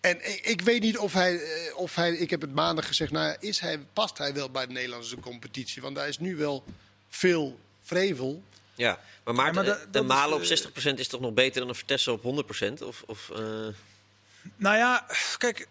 [0.02, 1.40] En ik, ik weet niet of hij,
[1.76, 4.74] of hij, ik heb het maandag gezegd, nou is hij, past hij wel bij de
[4.74, 5.82] Nederlandse competitie?
[5.82, 6.64] Want daar is nu wel
[7.12, 8.44] veel vrevel.
[8.76, 9.00] Ja.
[9.24, 11.60] Maar Maarten, Ja, maar dat- eh, is, Malen op eh, 60% is toch nog beter
[11.60, 12.82] dan een Vertessen op 100%?
[12.82, 13.40] Of, of, eh,
[14.56, 15.06] Nou ja,
[15.38, 15.68] kijk...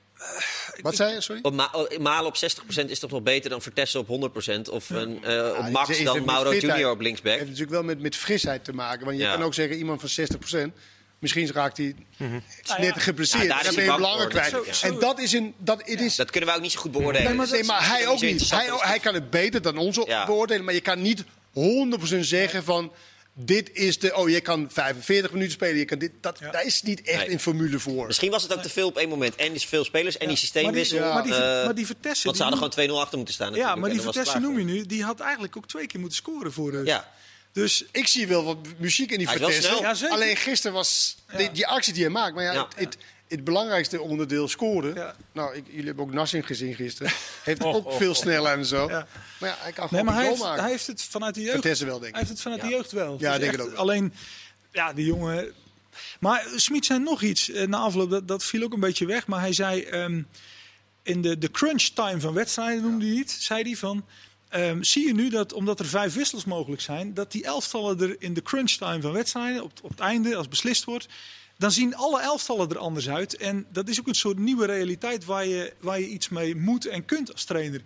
[0.81, 1.41] Wat zei je, sorry?
[1.43, 4.69] op Ma- oh, Malen op 60% is toch nog beter dan Vertessen op 100%?
[4.69, 7.33] Of een, eh, op Max het dan Mauro Junior op Het linksback?
[7.33, 9.05] heeft natuurlijk wel met, met frisheid te maken.
[9.05, 9.33] Want je Ja.
[9.35, 10.73] kan ook zeggen, iemand van 60%,
[11.21, 13.01] misschien raakt hij net ja.
[13.01, 13.43] geblesseerd.
[13.43, 14.55] Ja, daar is ben je belangen kwijt.
[14.65, 15.55] Is En dat is een...
[15.59, 17.27] Dat, het is, Dat kunnen we ook niet zo goed beoordelen.
[17.27, 18.51] Nee, maar Dus nee, maar hij ook niet.
[18.51, 18.73] Hij, is.
[18.81, 20.27] hij kan het beter dan ons Ja.
[20.27, 20.65] beoordelen.
[20.65, 22.93] Maar je kan niet 100% zeggen van...
[23.35, 24.17] dit is de...
[24.17, 25.77] Oh, je kan 45 minuten spelen.
[25.77, 26.51] Je kan dit, dat, Ja.
[26.51, 27.31] Daar is niet echt Nee.
[27.33, 28.07] een formule voor.
[28.07, 29.37] Misschien was het ook te veel op één moment.
[29.37, 30.99] En die veel spelers en die systeemwissel.
[30.99, 32.25] Maar die, maar die, eh, maar die Vertessen...
[32.25, 33.55] want ze die hadden gewoon 2-0 achter moeten staan.
[33.55, 36.53] Ja, maar die Vertessen noem je nu, die had eigenlijk ook twee keer moeten scoren
[36.53, 36.87] voor rust.
[36.87, 37.09] Ja.
[37.53, 40.09] Dus Ik zie wel wat muziek in die Hij zeker.
[40.11, 41.49] Alleen gisteren was die, Ja.
[41.53, 42.35] die actie die hij maakt.
[42.35, 42.65] Maar ja, Ja.
[42.65, 42.97] Het, het,
[43.29, 44.95] het belangrijkste onderdeel scoren.
[44.95, 45.15] Ja.
[45.33, 47.13] Nou, ik, jullie hebben ook Nassing gezien gisteren.
[47.45, 48.17] Heeft Och, ook och, veel och.
[48.17, 48.89] sneller en zo.
[48.89, 49.07] Ja.
[49.39, 50.63] Maar ja, hij kan Nee, gewoon maar hij heeft, maken.
[50.63, 51.53] hij heeft het vanuit de jeugd.
[51.53, 52.29] Vertessen wel, denk Hij ik.
[52.29, 52.69] heeft het vanuit Ja.
[52.69, 53.17] de jeugd wel.
[53.21, 53.79] Ja, Dus denk ik ook wel.
[53.79, 54.13] Alleen,
[54.73, 55.53] ja, die jongen.
[56.21, 59.27] Maar Smit zei nog iets eh, na afloop, dat, dat viel ook een beetje weg.
[59.27, 60.23] Maar hij zei ehm,
[61.03, 64.05] in de, de crunch time van wedstrijden, noemde hij het, zei hij van.
[64.51, 68.17] Ehm, zie je nu dat omdat er vijf wissels mogelijk zijn, dat die elftallen er
[68.19, 71.07] in de crunch time van wedstrijden, op, op het einde, als beslist wordt,
[71.59, 73.37] dan zien alle elftallen er anders uit.
[73.37, 76.87] En dat is ook een soort nieuwe realiteit waar je, waar je iets mee moet
[76.87, 77.81] en kunt als trainer.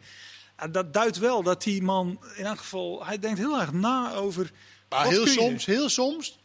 [0.59, 4.13] Ja, dat duidt wel dat die man, in elk geval, hij denkt heel erg na
[4.15, 4.51] over.
[4.89, 6.39] Maar heel soms, heel soms,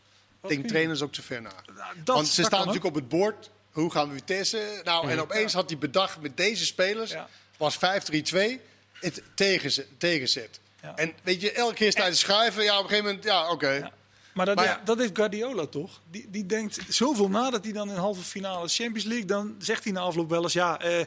[0.47, 1.51] denken trainers ook te ver na.
[1.75, 3.49] Nou, dat- Want ze staan natuurlijk op het bord.
[3.71, 4.81] Hoe gaan we Vitesse?
[4.83, 7.11] Nou, en opeens had hij bedacht met deze spelers.
[7.11, 7.29] Ja.
[7.57, 8.59] Was 5-3-2
[8.99, 9.87] het tegenzet.
[9.97, 10.59] tegenzet.
[10.81, 10.95] Ja.
[10.95, 12.63] En weet je, elke keer sta je te schuiven.
[12.63, 13.69] Ja, op een gegeven moment, ja, oké.
[13.69, 13.91] Ja.
[14.33, 16.01] Maar, dat, Maar dat heeft Guardiola toch?
[16.11, 19.25] Die, die denkt zoveel na dat hij dan in halve finale Champions League...
[19.25, 20.53] dan zegt hij na afloop wel eens...
[20.53, 21.05] ja, eh,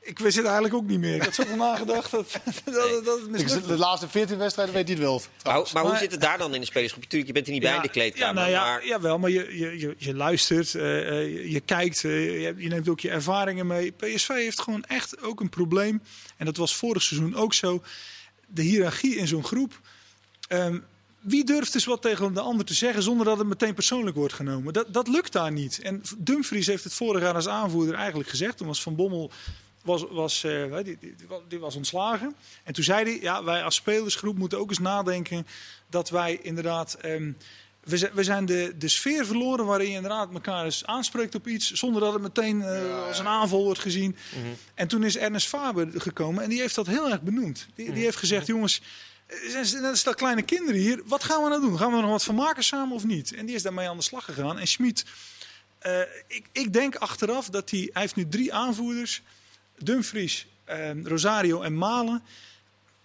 [0.00, 1.14] ik wist het eigenlijk ook niet meer.
[1.14, 3.68] Ik had zoveel nagedacht dat, dat, dat het Ik- mislukt.
[3.68, 5.22] De laatste 14 wedstrijden weet hij het wel.
[5.44, 7.02] Maar, maar hoe zit het daar dan in de spelersgroep?
[7.04, 8.42] Tuurlijk, je bent er niet bij in de kleedkamer.
[8.42, 11.60] Ja, nou ja, maar jawel, maar je, je, je, je luistert, eh, eh, je, je
[11.60, 13.90] kijkt, eh, je, je neemt ook je ervaringen mee.
[13.92, 16.02] PSV heeft gewoon echt ook een probleem.
[16.36, 17.82] En dat was vorig seizoen ook zo.
[18.46, 19.80] De hiërarchie in zo'n groep.
[20.48, 20.78] Ehm,
[21.20, 24.34] wie durft dus wat tegen de ander te zeggen zonder dat het meteen persoonlijk wordt
[24.34, 24.72] genomen?
[24.72, 25.80] Dat, dat lukt daar niet.
[25.82, 28.56] En Dumfries heeft het vorig jaar als aanvoerder eigenlijk gezegd.
[28.56, 29.30] Toen was Van Bommel
[29.82, 32.34] was, was, eh, die, die, die was- die was ontslagen.
[32.64, 35.46] En toen zei hij, ja, wij als spelersgroep moeten ook eens nadenken
[35.90, 36.94] dat wij inderdaad...
[36.94, 37.32] ehm,
[37.80, 41.46] we zijn, we zijn de, de sfeer verloren waarin je inderdaad elkaar eens aanspreekt op
[41.48, 41.72] iets...
[41.72, 44.16] zonder dat het meteen eh, als een aanval wordt gezien.
[44.74, 47.66] En toen is Ernest Faber gekomen en die heeft dat heel erg benoemd.
[47.74, 48.80] Die, die heeft gezegd, jongens,
[49.54, 51.02] er zijn net stel kleine kinderen hier.
[51.04, 51.78] Wat gaan we nou doen?
[51.78, 53.32] Gaan we er nog wat van maken samen of niet?
[53.34, 54.58] En die is daarmee aan de slag gegaan.
[54.58, 55.04] En Schmid,
[55.78, 57.88] eh, ik, ik denk achteraf dat hij...
[57.92, 59.22] Hij heeft nu drie aanvoerders.
[59.84, 62.22] Dumfries, eh, Rosario en Malen.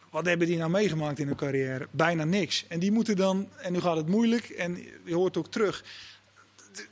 [0.10, 1.88] Wat hebben die nou meegemaakt in hun carrière?
[1.92, 2.66] Bijna niks.
[2.68, 3.50] En die moeten dan...
[3.58, 4.50] En nu gaat het moeilijk.
[4.50, 5.84] En je hoort ook terug...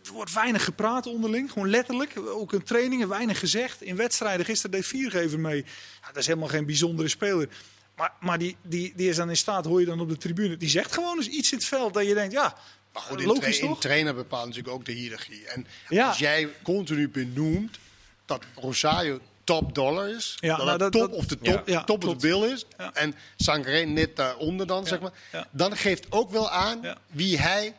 [0.06, 2.13] Er wordt weinig gepraat onderling, gewoon letterlijk.
[2.28, 3.82] Ook in trainingen, weinig gezegd.
[3.82, 5.65] In wedstrijden, gisteren deed Viergever mee.
[6.02, 7.50] Ja, dat is helemaal geen bijzondere speler.
[7.96, 10.58] Maar, maar die, die, die is dan in staat, hoor je dan op de tribune.
[10.58, 12.58] Die zegt gewoon eens iets in het veld dat je denkt, ja,
[12.93, 15.48] Maar goed, in, logisch tra- in trainer bepaalt natuurlijk ook de hiërarchie.
[15.48, 16.08] En Ja.
[16.08, 17.78] als jij continu benoemt
[18.26, 22.03] dat Rosario top dollar is, Ja, dat nou, dat- top of de top, Ja, top
[22.08, 26.49] of de bill is, en Sangaré net daaronder dan, zeg maar, dan geeft ook wel
[26.49, 27.75] aan wie hij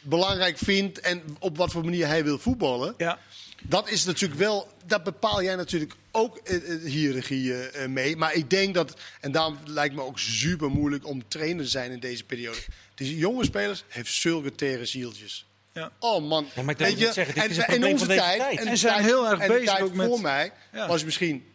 [0.00, 2.94] belangrijk vindt en op wat voor manier hij wil voetballen.
[2.96, 3.18] Ja,
[3.62, 8.16] Dat is natuurlijk wel, dat bepaal jij natuurlijk ook eh, eh, hiërarchie eh, mee.
[8.16, 11.90] Maar ik denk dat, en daarom lijkt me ook super moeilijk om trainer te zijn
[11.90, 12.58] in deze periode.
[12.94, 15.46] Deze jonge spelers heeft zulke tere zieltjes.
[15.72, 15.90] Ja.
[15.98, 18.14] Oh man, Ja, maar ik denk net zeggen, dit en, is een probleem onze van
[18.14, 18.58] deze tijd, tijd.
[18.64, 20.86] en zijn tijd- heel erg en de bezig tijd ook met- voor mij Ja.
[20.88, 21.46] was misschien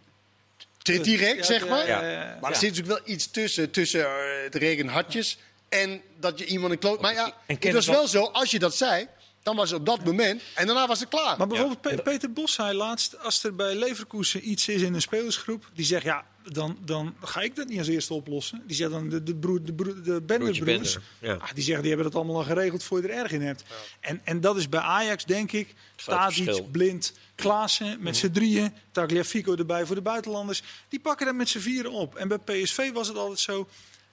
[0.81, 1.87] te direct, Ja, zeg ja, maar.
[1.87, 5.37] ja, Maar er zit natuurlijk wel iets tussen, tussen eh, het regenhartjes
[5.69, 7.01] en dat je iemand een kloot...
[7.01, 9.07] Maar ja, het was wel zo, als je dat zei,
[9.47, 11.37] dan was het op dat moment en daarna was het klaar.
[11.37, 15.01] Maar bijvoorbeeld Pe- Peter Bos zei laatst, als er bij Leverkusen iets is in een
[15.01, 18.63] spelersgroep, die zegt ja, dan, dan ga ik dat niet als eerste oplossen.
[18.65, 21.33] Die zegt dan de, de, broer, de, broer, de Benderbroers, Bender, ja.
[21.33, 23.63] ah, die zeggen die hebben dat allemaal al geregeld voor je er erg in hebt.
[23.99, 25.73] En, en dat is bij Ajax denk ik,
[26.05, 26.71] Tadic.
[26.71, 30.63] Blind, Klaassen met z'n drieën, Tagliafico erbij voor de buitenlanders.
[30.89, 32.15] Die pakken dat met z'n vieren op.
[32.15, 33.67] En bij PSV was het altijd zo,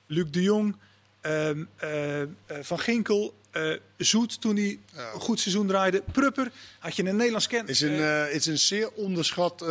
[0.06, 0.76] Luc de Jong,
[1.24, 2.22] ehm, eh,
[2.62, 3.62] Van Ginkel, eh,
[3.96, 4.78] Zoet toen hij
[5.14, 7.66] een goed seizoen draaide, Prupper, had je een Nederlands ken.
[7.66, 9.68] is een, eh, is een zeer onderschat eh,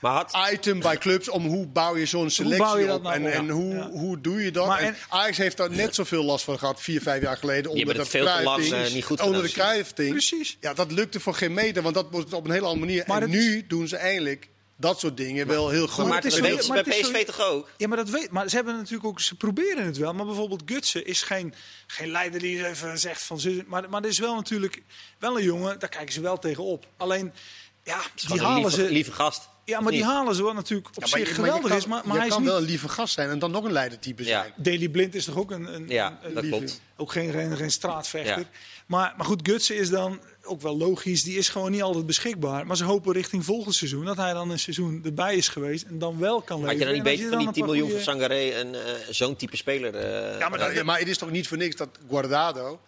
[0.00, 3.02] Maar had, item bij clubs om hoe bouw je zo'n selectie bouw je dat op
[3.02, 3.32] nou en, op?
[3.32, 3.88] en hoe, Ja.
[3.90, 4.78] hoe doe je dat.
[4.78, 7.70] En en- Ajax heeft daar net zoveel last van gehad, vier, vijf jaar geleden.
[7.70, 9.50] Onder dat veel te lang, eh, niet goed Onder de.
[9.50, 10.10] Cruijff-ding.
[10.10, 10.56] Precies.
[10.60, 13.04] Ja, dat lukte voor geen meter, want dat wordt op een hele andere manier.
[13.06, 16.06] Maar en nu doen ze eindelijk dat soort dingen wel heel goed.
[16.06, 17.70] maar het is maar bij het is PSV toch ook?
[17.76, 18.30] Ja, maar dat weet.
[18.30, 19.20] Maar ze hebben natuurlijk ook.
[19.20, 20.14] Ze proberen het wel.
[20.14, 21.54] Maar bijvoorbeeld Gutsen is geen,
[21.86, 23.40] geen leider die even zegt van.
[23.66, 24.82] Maar, maar er is wel natuurlijk
[25.18, 25.78] wel een jongen.
[25.78, 26.86] Daar kijken ze wel tegen op.
[26.96, 27.32] Alleen.
[27.84, 28.90] Ja, die halen lieve, ze.
[28.90, 29.48] lieve gast.
[29.64, 31.86] Ja, maar die halen ze wel natuurlijk op Ja, zich je- geweldig is.
[31.86, 32.64] Maar, kan, maar je hij kan is wel niet.
[32.64, 34.28] een lieve gast zijn en dan nog een leidertype Ja.
[34.42, 34.52] zijn.
[34.56, 35.74] Daley Blind is toch ook een.
[35.74, 36.80] een Ja, een- een dat lieve- klopt.
[36.96, 38.38] Ook geen, geen, geen straatvechter.
[38.38, 38.44] Ja.
[38.86, 40.20] Maar, maar goed, Gutsen is dan.
[40.44, 42.66] Ook wel logisch, die is gewoon niet altijd beschikbaar.
[42.66, 45.98] Maar ze hopen richting volgend seizoen dat hij dan een seizoen erbij is geweest en
[45.98, 46.86] dan wel kan Had je leveren.
[46.86, 48.92] dan niet beter van die dan 10 een paar miljoen voor goede- Sangaré en eh,
[49.10, 49.94] zo'n type speler...
[49.94, 52.80] eh, Ja, maar, dat- maar het is toch niet voor niks dat Guardado,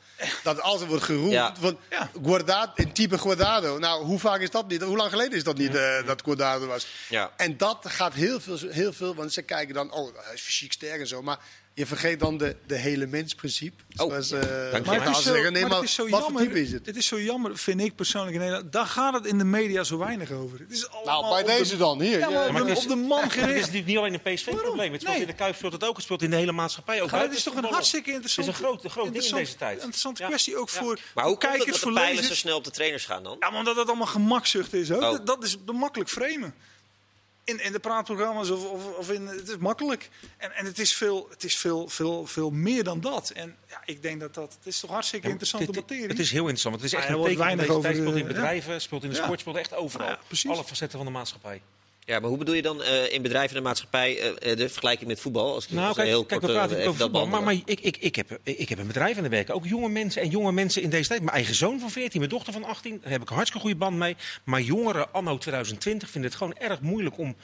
[0.42, 1.32] dat altijd wordt geroemd.
[1.32, 1.54] Ja.
[1.60, 2.10] Van Ja.
[2.24, 3.78] Guardado, een type Guardado.
[3.78, 4.82] Nou, hoe vaak is dat niet?
[4.82, 6.86] Hoe lang geleden is dat niet eh, dat Guardado was?
[7.08, 7.32] Ja.
[7.36, 10.72] En dat gaat heel veel, heel veel, want ze kijken dan, oh, hij is fysiek
[10.72, 11.22] sterk en zo.
[11.22, 11.38] Maar
[11.76, 13.82] je vergeet dan de, de hele mensprincipe.
[13.96, 14.40] Oh, Zoals, eh,
[14.84, 15.32] Maar het is zo.
[15.32, 16.56] Nee, maar maar het is zo jammer.
[16.56, 16.86] is het?
[16.86, 18.34] Het is zo jammer, vind ik persoonlijk.
[18.34, 18.72] in Nederland.
[18.72, 20.58] Daar gaat het in de media zo weinig over.
[20.58, 22.18] Het is allemaal Nou, bij de- deze dan, hier.
[22.18, 23.72] Ja, maar Ja, op, de, het is- op de man Het is gericht.
[23.86, 24.92] niet alleen een PSV-probleem.
[24.92, 25.26] Het speelt Nee.
[25.26, 25.94] in de Kuip speelt het ook.
[25.94, 27.10] Het speelt in de hele maatschappij ook.
[27.10, 29.56] Het is toch een hartstikke Het is interessante, een groot, groot ding in interessant- deze
[29.56, 29.74] tijd.
[29.76, 30.28] interessante Ja.
[30.28, 33.22] kwestie ook voor, Maar hoe kijkers, dat voor pijlen zo snel op de trainers gaan
[33.22, 33.36] dan?
[33.40, 34.90] Ja, maar omdat het allemaal gemakzucht is.
[34.90, 35.00] Oh.
[35.00, 36.54] Dat, dat is de makkelijk framen.
[37.46, 40.10] In, in de praatprogramma's of, of, of in, het is makkelijk.
[40.36, 43.30] En, en het is, veel, het is veel, veel, veel meer dan dat.
[43.30, 46.06] En ja, ik denk dat dat, het is toch hartstikke interessante Het- materie.
[46.06, 46.74] Het is heel interessant.
[46.80, 47.94] want Het is echt een teken weinig deze tijd.
[47.94, 49.22] over, speelt in eh, bedrijven, speelt in de Ja.
[49.22, 50.06] sport, speelt echt overal.
[50.08, 50.50] Ja, precies.
[50.50, 51.62] Alle facetten van de maatschappij.
[52.06, 54.68] Ja, maar hoe bedoel je dan eh, in bedrijven en de maatschappij eh, eh, de
[54.68, 55.54] vergelijking met voetbal?
[55.54, 57.26] Als ik Nou, kijk, heel kijk kort, we praten over dat voetbal.
[57.26, 59.54] Maar, maar ik, ik, ik, heb, ik heb een bedrijf aan de werken.
[59.54, 61.20] Ook jonge mensen en jonge mensen in deze tijd.
[61.20, 62.98] Mijn eigen zoon van 14, mijn dochter van 18.
[63.02, 64.16] Daar heb ik een hartstikke goede band mee.
[64.44, 67.36] Maar jongeren anno 2020 vinden het gewoon erg moeilijk om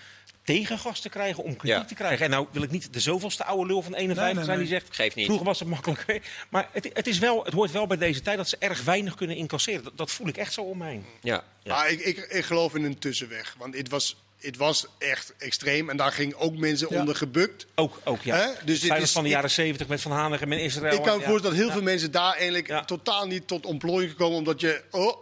[0.45, 1.85] tegengas te krijgen, om kritiek Ja.
[1.85, 2.25] te krijgen.
[2.25, 4.67] En nou wil ik niet de zoveelste oude lul van 51 Nee, nee, zijn die
[4.67, 4.97] zegt...
[4.97, 5.27] Geeft niet.
[5.27, 6.23] Vroeger was het makkelijker.
[6.51, 9.15] Maar het, het, is wel, het hoort wel bij deze tijd dat ze erg weinig
[9.15, 9.85] kunnen incasseren.
[9.85, 11.05] Dat, dat voel ik echt zo om me heen.
[11.21, 11.75] Ja, ja.
[11.75, 13.55] Maar ik, ik, ik geloof in een tussenweg.
[13.59, 15.91] Want het was, het was echt extreem.
[15.91, 17.01] En daar gingen ook mensen Ja.
[17.01, 17.67] onder gebukt.
[17.75, 18.37] Ook, ook ja.
[18.37, 18.47] Hè?
[18.47, 20.95] Dus dit Feyenoord is- van de jaren 70 met Van Hanegem en Israël.
[20.97, 21.29] Ik kan me Ja.
[21.29, 21.73] voorstellen dat heel Ja.
[21.73, 22.85] veel mensen daar eigenlijk Ja.
[22.85, 24.39] totaal niet tot ontplooiing komen.
[24.39, 24.83] Omdat je...
[24.91, 25.17] Oh,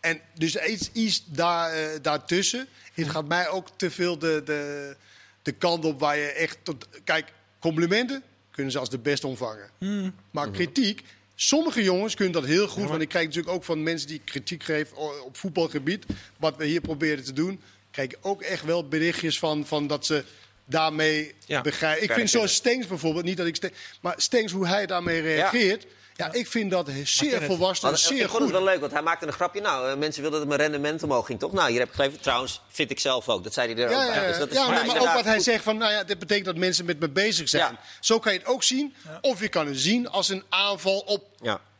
[0.00, 2.68] en dus iets, iets daar, eh, daartussen.
[2.94, 4.96] Het gaat mij ook te veel de, de,
[5.42, 6.58] de kant op waar je echt...
[6.62, 9.70] Tot, kijk, complimenten kunnen ze als de best ontvangen.
[10.30, 11.02] Maar kritiek...
[11.34, 12.88] Sommige jongens kunnen dat heel goed.
[12.88, 16.04] Want ik krijg natuurlijk ook van mensen die kritiek geven op voetbalgebied.
[16.38, 17.60] Wat we hier proberen te doen.
[17.92, 20.24] Krijg ik ook echt wel berichtjes van, van dat ze
[20.64, 21.60] daarmee Ja.
[21.60, 22.02] begrijpen.
[22.02, 25.86] Ik vind zoals Stengs bijvoorbeeld, niet dat ik Stengs, maar Stengs hoe hij daarmee reageert.
[26.16, 28.42] Ja, ik vind dat zeer volwassen, Maar, eh, zeer ik vond goed.
[28.42, 29.60] het wel leuk, want hij maakte een grapje.
[29.60, 31.52] Nou, eh, mensen wilden dat mijn rendement omhoog ging, toch?
[31.52, 32.20] Nou, hier heb ik gegeven.
[32.20, 33.44] Trouwens, vind ik zelf ook.
[33.44, 34.22] Dat zei hij er Ja, ook ja, bij.
[34.22, 34.28] ja.
[34.28, 35.42] Dus dat is ja maar, maar ook wat hij goed.
[35.42, 37.72] zegt van, nou ja, dit betekent dat mensen met me bezig zijn.
[37.72, 37.80] Ja.
[38.00, 38.94] Zo kan je het ook zien.
[39.20, 41.24] Of je kan het zien als een aanval op.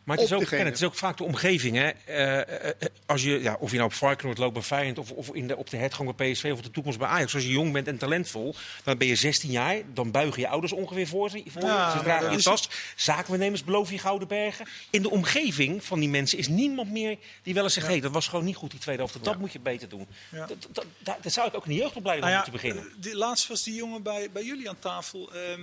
[0.05, 1.77] Maar het is, op ook, het is ook vaak de omgeving.
[1.77, 1.89] Hè?
[1.89, 2.73] Eh, eh, eh,
[3.07, 4.99] als je, ja, of je nou op Varkenoord loopt bij Feyenoord...
[4.99, 7.35] of, of in de, op de hertgang bij PSV of de toekomst bij Ajax.
[7.35, 9.77] Als je jong bent en talentvol, dan ben je 16 jaar.
[9.95, 11.63] Dan buigen je ouders ongeveer voor, ze- voor.
[11.63, 12.69] Ja, Ze dragen je tas.
[12.97, 14.67] Zakenbenemers beloven je gouden bergen.
[14.91, 17.87] In de omgeving van die mensen is niemand meer die wel eens zegt...
[17.87, 19.25] Hey, dat was gewoon niet goed, die tweede helft.
[19.25, 20.07] Dat moet je beter doen.
[20.29, 20.47] Ja.
[20.47, 23.01] Dat, dat, dat, dat zou ik ook in de jeugdopleiding Nou ja, moeten beginnen.
[23.03, 25.33] die, laatst was die jongen bij, bij jullie aan tafel.
[25.33, 25.61] ehm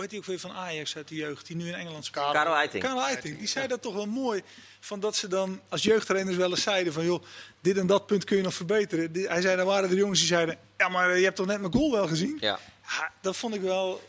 [0.00, 2.32] heet die ook weer van Ajax uit de jeugd, die nu in Engeland speelt?
[2.32, 2.82] Karel Eiting.
[2.82, 4.42] Karel Eiting, die zei dat toch wel mooi.
[4.80, 7.24] Van dat ze dan als jeugdtrainers wel eens zeiden van joh,
[7.60, 9.10] dit en dat punt kun je nog verbeteren.
[9.12, 11.72] Hij zei, daar waren er jongens die zeiden, ja maar je hebt toch net mijn
[11.72, 12.38] goal wel gezien?
[12.40, 12.58] Ja.
[12.98, 14.02] Ja, dat vond ik wel...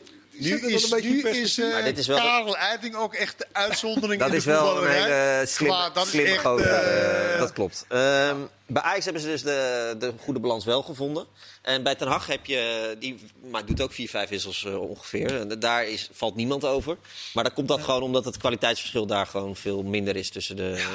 [0.44, 1.66] die Nu is, een beetje in nu is perspectief.
[1.66, 4.46] eh, Maar dit is wel Karel Eiting ook echt de uitzondering Dat in de is
[4.46, 7.86] wel een hele slimme, dat is slimme echt, gozer, eh, eh, dat klopt.
[7.88, 8.36] Ehm,
[8.66, 11.26] bij Ajax hebben ze dus de, de goede balans wel gevonden.
[11.62, 13.20] En bij Ten Hag heb je, die
[13.52, 15.40] maar doet ook vier, vijf wissels eh, ongeveer.
[15.40, 16.98] En daar is, valt niemand over.
[17.34, 20.86] Maar dan komt dat gewoon omdat het kwaliteitsverschil daar gewoon veel minder is tussen de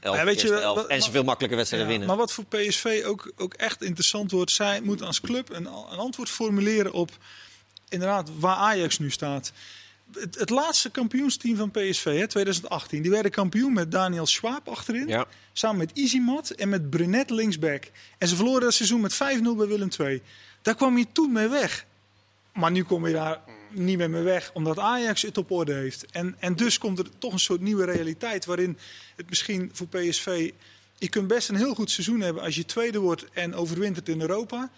[0.00, 0.76] elf, Ja, weet je, elf.
[0.76, 2.16] wat- en ze veel makkelijker wedstrijden Ja, winnen.
[2.16, 5.98] Maar wat voor PSV ook, ook echt interessant wordt, zij moeten als club een, een
[5.98, 7.10] antwoord formuleren op
[7.92, 9.52] inderdaad waar Ajax nu staat.
[10.12, 15.08] Het, het laatste kampioensteam van PSV, hè, 2018, die werden kampioen met Daniel Schwab achterin.
[15.08, 15.26] Ja.
[15.52, 17.90] Samen met Izimat en met Brunet linksback.
[18.18, 19.16] En ze verloren dat seizoen met 5-0
[19.56, 20.22] bij Willem II.
[20.62, 21.86] Daar kwam je toen mee weg.
[22.52, 23.40] Maar nu kom je daar
[23.70, 26.06] niet meer mee weg, omdat Ajax het op orde heeft.
[26.10, 28.78] En, en dus komt er toch een soort nieuwe realiteit waarin
[29.16, 30.52] het misschien voor PSV...
[30.98, 34.20] Je kunt best een heel goed seizoen hebben als je tweede wordt en overwintert in
[34.20, 34.70] Europa.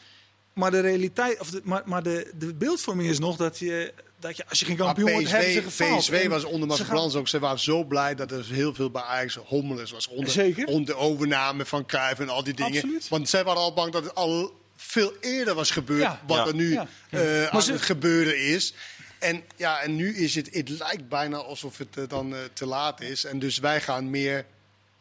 [0.54, 4.36] Maar de realiteit, of de, maar, maar de, de beeldvorming is nog dat je, dat
[4.36, 5.98] je als je geen kampioen wordt, hebben ze gefaald.
[6.00, 7.28] PSV En was onder Brands ook.
[7.28, 10.08] Ze waren zo blij dat er heel veel bij Ajax hommeles was.
[10.08, 10.66] Onder, Zeker.
[10.66, 12.72] Onder de overname van Cruijff en al die dingen.
[12.74, 13.08] Absoluut.
[13.08, 16.00] Want zij waren al bang dat het al veel eerder was gebeurd.
[16.00, 16.20] Ja.
[16.26, 16.46] Wat Ja.
[16.46, 16.86] er nu Ja.
[17.10, 18.74] eh, Maar aan ze- het gebeuren is.
[19.18, 22.66] En, ja, en nu is het, het lijkt bijna alsof het eh, dan eh, te
[22.66, 23.24] laat is.
[23.24, 24.46] En dus wij gaan meer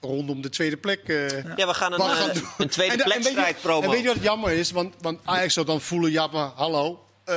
[0.04, 1.00] rondom de tweede plek.
[1.08, 3.82] eh, Ja, we gaan een, eh, gaan een tweede En je- plekstrijd promo.
[3.82, 4.72] En weet je wat jammer is?
[4.72, 7.06] Want, want Ajax zou dan voelen, ja maar hallo.
[7.24, 7.36] eh,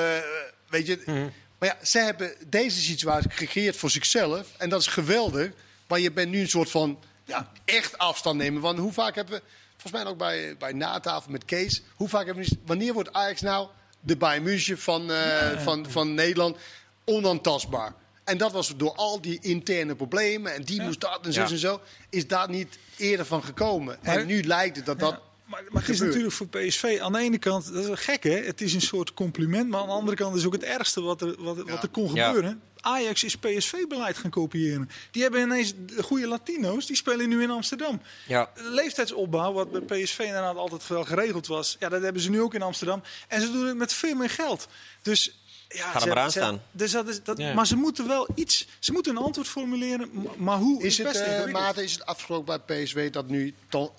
[0.68, 1.28] weet je, Mhm.
[1.58, 4.46] maar ja, ze hebben deze situatie gecreëerd voor zichzelf.
[4.56, 5.50] En dat is geweldig.
[5.88, 8.60] Maar je bent nu een soort van ja, echt afstand nemen.
[8.62, 9.42] Want hoe vaak hebben we,
[9.76, 11.82] volgens mij ook bij, bij natafel met Kees.
[11.94, 13.68] Hoe vaak hebben we, wanneer wordt Ajax nou
[14.00, 16.56] de Bayern München van, eh, van, van Nederland
[17.04, 17.94] onaantastbaar?
[18.26, 21.48] En dat was door al die interne problemen en die moest dat en zo Ja.
[21.50, 21.80] en zo.
[22.10, 23.98] Is daar niet eerder van gekomen.
[24.02, 25.20] Maar- en nu lijkt het dat dat...
[25.44, 28.22] Maar, maar het is natuurlijk voor PSV aan de ene kant, dat is wel gek
[28.22, 31.00] hè, het is een soort compliment, maar aan de andere kant is ook het ergste
[31.02, 32.26] wat er, wat, wat er kon Ja.
[32.26, 32.60] gebeuren.
[32.80, 34.90] Ajax is PSV-beleid gaan kopiëren.
[35.10, 38.00] Die hebben ineens de goede Latino's, die spelen nu in Amsterdam.
[38.26, 38.50] Ja.
[38.54, 42.54] Leeftijdsopbouw, wat bij PSV inderdaad altijd wel geregeld was, ja, dat hebben ze nu ook
[42.54, 43.02] in Amsterdam.
[43.28, 44.68] En ze doen het met veel meer geld.
[45.02, 45.38] Dus
[45.68, 46.62] ja, er ze- maar aan staan.
[46.70, 47.54] Dus dat is, dat, Ja.
[47.54, 51.14] Maar ze moeten wel iets, ze moeten een antwoord formuleren, maar hoe Is het, eh
[51.14, 51.52] ingewikkeld.
[51.52, 53.54] Maarten, is het afgesproken bij PSW dat nu...
[53.68, 53.90] Ton...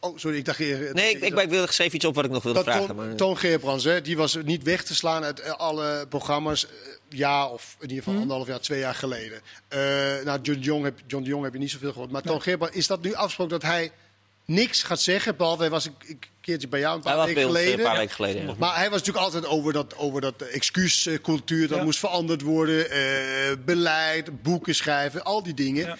[0.00, 0.58] Oh, sorry, ik dacht...
[0.58, 2.86] eerder- Nee, ik, ik, ik wilde schreef iets op wat ik nog wilde dat vragen.
[2.96, 3.14] Toon, Maar...
[3.16, 6.66] Toon Geerbrands, hè, die was niet weg te slaan uit eh, alle programma's.
[6.66, 6.72] eh,
[7.08, 9.40] Ja, of in ieder geval anderhalf jaar, twee jaar geleden.
[9.68, 9.78] Eh,
[10.24, 12.10] nou, John de, Jong heb, John de Jong heb je niet zoveel gehoord.
[12.10, 13.92] Maar Toon Geerbrands, is dat nu afgesproken dat hij
[14.44, 15.36] niks gaat zeggen?
[15.36, 17.78] Behalve, hij was een, een keertje bij jou een paar weken eh, geleden.
[17.78, 18.46] een paar weken geleden.
[18.46, 18.54] ja.
[18.58, 21.68] Maar hij was natuurlijk altijd over dat, over dat excuuscultuur.
[21.68, 21.84] Dat Ja.
[21.84, 22.90] moest veranderd worden.
[22.90, 25.86] eh, beleid, boeken schrijven, al die dingen.
[25.86, 25.96] Ja.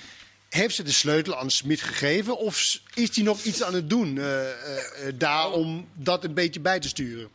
[0.48, 2.38] Heeft ze de sleutel aan Smit gegeven?
[2.38, 6.34] Of is hij nog iets aan het doen eh, eh, eh, daar om dat een
[6.34, 7.28] beetje bij te sturen?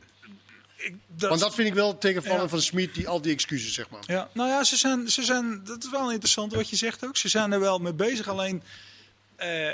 [0.75, 2.47] Ik- dat- Want dat vind ik wel tegenvallen Ja.
[2.49, 4.01] van Smit, die, al die excuses, zeg maar.
[4.05, 7.17] Ja, nou ja, ze zijn, ze zijn, dat is wel interessant wat je zegt ook.
[7.17, 8.63] Ze zijn er wel mee bezig, alleen
[9.35, 9.69] eh,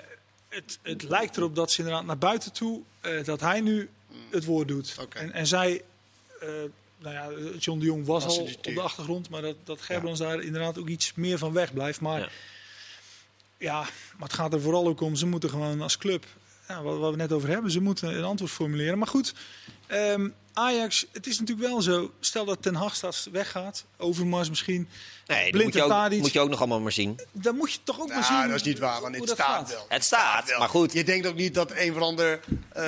[0.56, 3.90] het, het lijkt erop dat ze inderdaad naar buiten toe, eh, dat hij nu
[4.30, 4.96] het woord doet.
[5.10, 5.82] En, en zij,
[6.40, 6.50] eh,
[6.98, 7.30] nou ja,
[7.60, 10.88] John de Jong was al op de achtergrond, maar dat, dat Gerbrands daar inderdaad ook
[10.88, 12.02] iets meer van weg blijft.
[12.02, 12.30] Maar Ja.
[13.58, 13.80] ja.
[14.18, 16.26] maar het gaat er vooral ook om, ze moeten gewoon als club,
[16.68, 18.98] ja, wat, wat we net over hebben, ze moeten een antwoord formuleren.
[18.98, 19.34] Maar goed,
[19.88, 24.90] ehm, Ajax, het is natuurlijk wel zo, stel dat Ten Hag straks weggaat, Overmars misschien,
[25.28, 27.20] Nee, dat Blind moet je, ook, moet je ook nog allemaal maar zien.
[27.32, 29.38] dan moet je toch ook maar zien Nou, dat is niet waar, want het staat
[29.48, 29.70] gaat.
[29.70, 29.86] wel.
[29.90, 30.60] Het staat, wel.
[30.60, 30.94] maar goed.
[30.94, 32.40] Je denkt ook niet dat een van de ander
[32.74, 32.84] eh,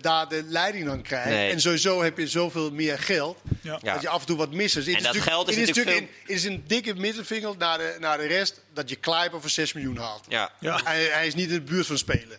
[0.00, 1.28] daar de leiding dan krijgt.
[1.28, 1.50] Nee.
[1.50, 3.38] En sowieso heb je zoveel meer geld.
[3.60, 3.78] Ja.
[3.78, 4.74] Dat je af en toe wat mist.
[4.74, 7.54] Dus het En is dat geld is het natuurlijk een- Het is een dikke middelvinger
[7.58, 10.24] naar de, naar de rest dat je Kleiber voor 6 miljoen haalt.
[10.28, 10.52] Ja.
[10.60, 10.80] Ja.
[10.84, 12.38] Hij, hij is niet in de buurt van spelen.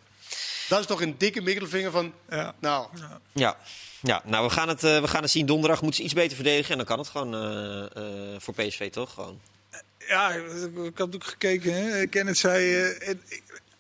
[0.68, 2.14] Dat is toch een dikke middelvinger van...
[2.30, 2.56] Ja.
[2.60, 2.88] Nou,
[3.34, 3.58] Ja.
[4.02, 5.46] Ja, nou, we gaan, het, eh, we gaan het zien.
[5.46, 6.72] Donderdag moeten ze iets beter verdedigen.
[6.72, 9.14] En dan kan het gewoon eh, eh, voor PSV, toch?
[9.14, 9.40] Gewoon.
[10.08, 10.44] Ja, ik
[10.86, 11.74] ik had ook gekeken.
[11.74, 12.06] Hè.
[12.08, 12.74] Kenneth zei.
[12.76, 13.22] eh, en-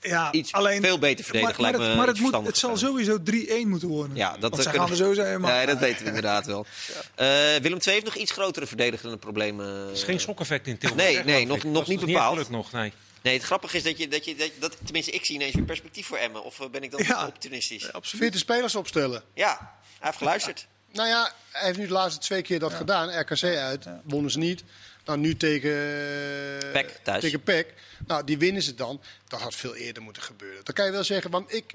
[0.04, 3.18] ja, Iets alleen, veel beter verdedigen Maar, maar, het, maar het, moet, het zal sowieso
[3.32, 4.16] 3-1 moeten worden.
[4.16, 5.42] Ja, dat Want kunnen- gaan er zo zijn.
[5.42, 6.66] Maar, Nee, dat weten we inderdaad wel.
[7.16, 7.28] Eh,
[7.62, 9.66] Willem II heeft nog iets grotere verdedigende problemen.
[9.88, 11.04] Er is geen schokeffect in Tilburg.
[11.04, 12.32] Nee, nee, nog- nog Dat is niet niet bepaald.
[12.34, 12.94] gelukt nog, nee.
[13.22, 15.64] Nee, het grappige is dat je, dat je dat, dat, tenminste, ik zie ineens weer
[15.66, 16.44] perspectief voor Emmen.
[16.44, 17.28] Of eh, ben ik dan Ja.
[17.28, 17.94] optimistisch?
[17.94, 18.24] absoluut.
[18.24, 19.24] fitte spelers opstellen.
[19.34, 20.68] Ja, hij heeft geluisterd.
[20.92, 23.20] Nou ja, hij heeft nu de laatste twee keer dat gedaan.
[23.20, 24.64] RKC uit, wonnen ze niet.
[25.06, 27.22] Nou, nu tegen eh, PEC thuis.
[27.22, 27.74] Tegen PEC.
[28.08, 29.02] Nou, die winnen ze dan.
[29.28, 30.64] Dat had veel eerder moeten gebeuren.
[30.66, 31.74] Dan kan je wel zeggen, want ik...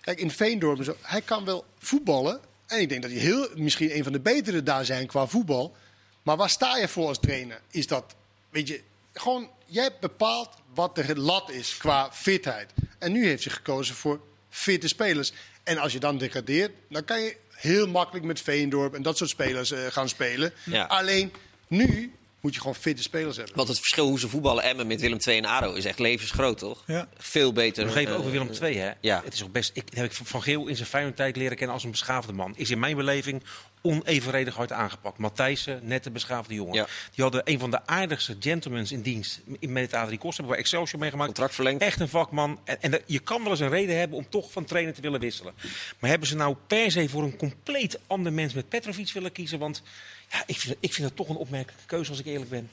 [0.00, 2.40] Kijk, in Veendorp en zo, hij kan wel voetballen.
[2.66, 5.76] En ik denk dat hij heel, misschien een van de betere daar zijn qua voetbal.
[6.22, 7.60] Maar waar sta je voor als trainer?
[7.70, 8.14] Is dat,
[8.50, 8.80] weet je,
[9.12, 9.50] gewoon...
[9.72, 12.72] Jij hebt bepaald wat de lat is qua fitheid.
[12.98, 14.20] En nu heeft hij gekozen voor
[14.50, 15.32] fitte spelers.
[15.62, 19.30] En als je dan degradeert, dan kan je heel makkelijk met Veendorp en dat soort
[19.30, 20.52] spelers eh, gaan spelen.
[20.64, 20.84] Ja.
[20.84, 21.32] Alleen
[21.68, 23.56] nu moet je gewoon fitte spelers hebben.
[23.56, 26.58] Want het verschil hoe ze voetballen Emmen met Willem II en ADO is echt levensgroot,
[26.58, 26.82] toch?
[26.86, 27.08] Ja.
[27.16, 27.84] Veel beter.
[27.84, 28.92] Nog even eh, over Willem II, hè?
[29.00, 29.20] ja.
[29.24, 29.70] Het is ook best.
[29.74, 32.56] Ik heb ik Van Geel in zijn Feyenoord tijd leren kennen als een beschaafde man.
[32.56, 33.42] Is in mijn beleving
[33.82, 35.18] onevenredig hard aangepakt.
[35.18, 36.74] Matthijssen, nette beschaafde jongen.
[36.74, 36.86] Ja.
[37.14, 40.36] Die hadden een van de aardigste gentlemans in dienst in met het Adrie Kost.
[40.36, 41.28] Hebben we Excelsior meegemaakt.
[41.28, 41.82] Contract verlengd.
[41.82, 42.60] Echt een vakman.
[42.64, 45.20] En, en je kan wel eens een reden hebben om toch van trainer te willen
[45.20, 45.54] wisselen.
[45.98, 49.58] Maar hebben ze nou per se voor een compleet ander mens met Petrovic willen kiezen?
[49.58, 49.82] Want
[50.30, 52.70] ja, ik, vind, ik vind dat toch een opmerkelijke keuze als ik eerlijk ben.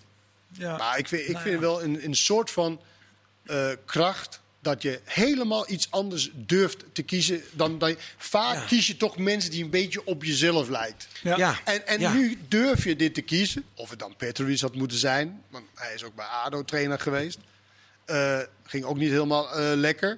[0.52, 0.78] Ja.
[0.78, 2.82] Maar ik vind, ik Nou vind wel een, een soort van
[3.46, 7.42] eh, kracht dat je helemaal iets anders durft te kiezen.
[7.54, 8.62] Dan, dan, vaak Ja.
[8.66, 11.08] kies je toch mensen die een beetje op jezelf lijkt.
[11.24, 11.38] Ja.
[11.38, 11.60] Ja.
[11.64, 12.14] En, en Ja.
[12.14, 13.64] nu durf je dit te kiezen.
[13.76, 15.42] Of het dan Petrovic had moeten zijn.
[15.50, 17.38] Want hij is ook bij ADO trainer geweest.
[18.06, 20.18] Eh, ging ook niet helemaal eh, lekker.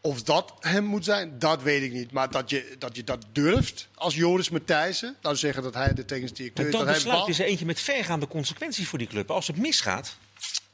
[0.00, 2.10] Of dat hem moet zijn, dat weet ik niet.
[2.12, 5.16] Maar dat je dat, je dat durft als Joris Matthijssen.
[5.22, 6.78] We zeggen dat hij de technisch directeur Maar is.
[6.78, 9.30] dan dat hij besluit bepaalt- is er eentje met vergaande consequenties voor die club.
[9.30, 10.16] Als het misgaat,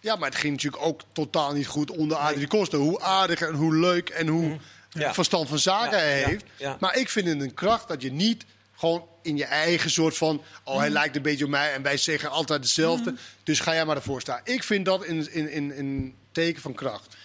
[0.00, 2.78] Ja, maar het ging natuurlijk ook totaal niet goed onder Adrie Koster.
[2.78, 4.56] Hoe aardig en hoe leuk en hoe
[4.90, 5.14] Ja.
[5.14, 6.44] verstand van zaken Ja, hij heeft.
[6.56, 6.76] ja.
[6.80, 8.44] Maar ik vind het een kracht dat je niet
[8.76, 10.42] gewoon in je eigen soort van...
[10.64, 13.14] oh, hij lijkt een beetje op mij en wij zeggen altijd hetzelfde.
[13.42, 14.40] Dus ga jij maar ervoor staan.
[14.44, 17.16] Ik vind dat in, in, in, in teken van kracht.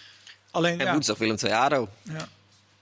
[0.50, 0.92] Alleen, En ja.
[0.92, 1.88] woensdag Willem II ADO.
[2.02, 2.28] Ja.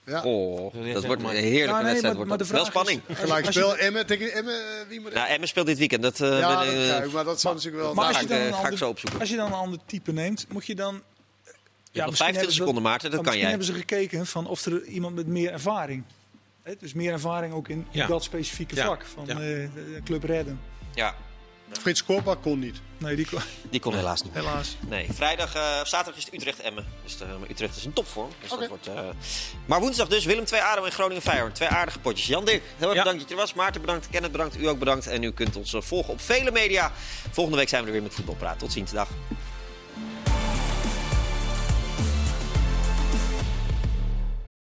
[0.05, 0.23] Ja.
[0.23, 2.01] Oh, dat wordt een heerlijke Ja, nee, wedstrijd.
[2.01, 2.47] maar- wordt maar dat.
[2.47, 3.01] de Wel spanning.
[3.11, 3.77] Gelijk spel.
[3.77, 6.01] Emmen tegen Emmen, eh, wie moet Nou, Emmen speelt dit weekend.
[6.03, 7.93] Dat, eh, Ja, ben- dat eh, ik, maar dat zou natuurlijk wel...
[7.93, 9.19] Maar als ga je, ik, dan een ga ik ander, zo opzoeken.
[9.19, 11.01] als je dan een ander type neemt, moet je dan...
[11.91, 13.49] Ja, nog 25 seconden, Maarten, dat kan misschien jij.
[13.49, 16.03] hebben ze gekeken van of er iemand met meer ervaring...
[16.63, 18.07] Hè, dus meer ervaring ook in Ja.
[18.07, 18.85] dat specifieke Ja.
[18.85, 19.69] vak van eh,
[20.03, 20.59] Club Redden.
[20.93, 21.15] Ja.
[21.71, 22.81] Frits Korpa kon niet.
[23.03, 23.27] Nee,
[23.69, 24.33] die kon helaas niet.
[24.33, 24.75] helaas.
[24.87, 26.85] Nee, vrijdag, eh, zaterdag is het Utrecht-Emmen.
[27.03, 28.29] Dus eh, maar Utrecht is in topvorm.
[28.41, 28.59] Dus Oké.
[28.59, 28.99] dat wordt, eh,
[29.65, 31.55] Maar woensdag dus Willem 2 ADO en Groningen Feyenoord.
[31.55, 32.27] Twee aardige potjes.
[32.27, 33.03] Jan Dirk, heel erg Ja.
[33.03, 33.53] bedankt dat je er was.
[33.53, 35.07] Maarten bedankt, Kenneth bedankt, u ook bedankt.
[35.07, 36.91] En u kunt ons eh, volgen op vele media.
[37.31, 38.59] Volgende week zijn we er weer met Voetbalpraat.
[38.59, 39.07] Tot ziens, dag.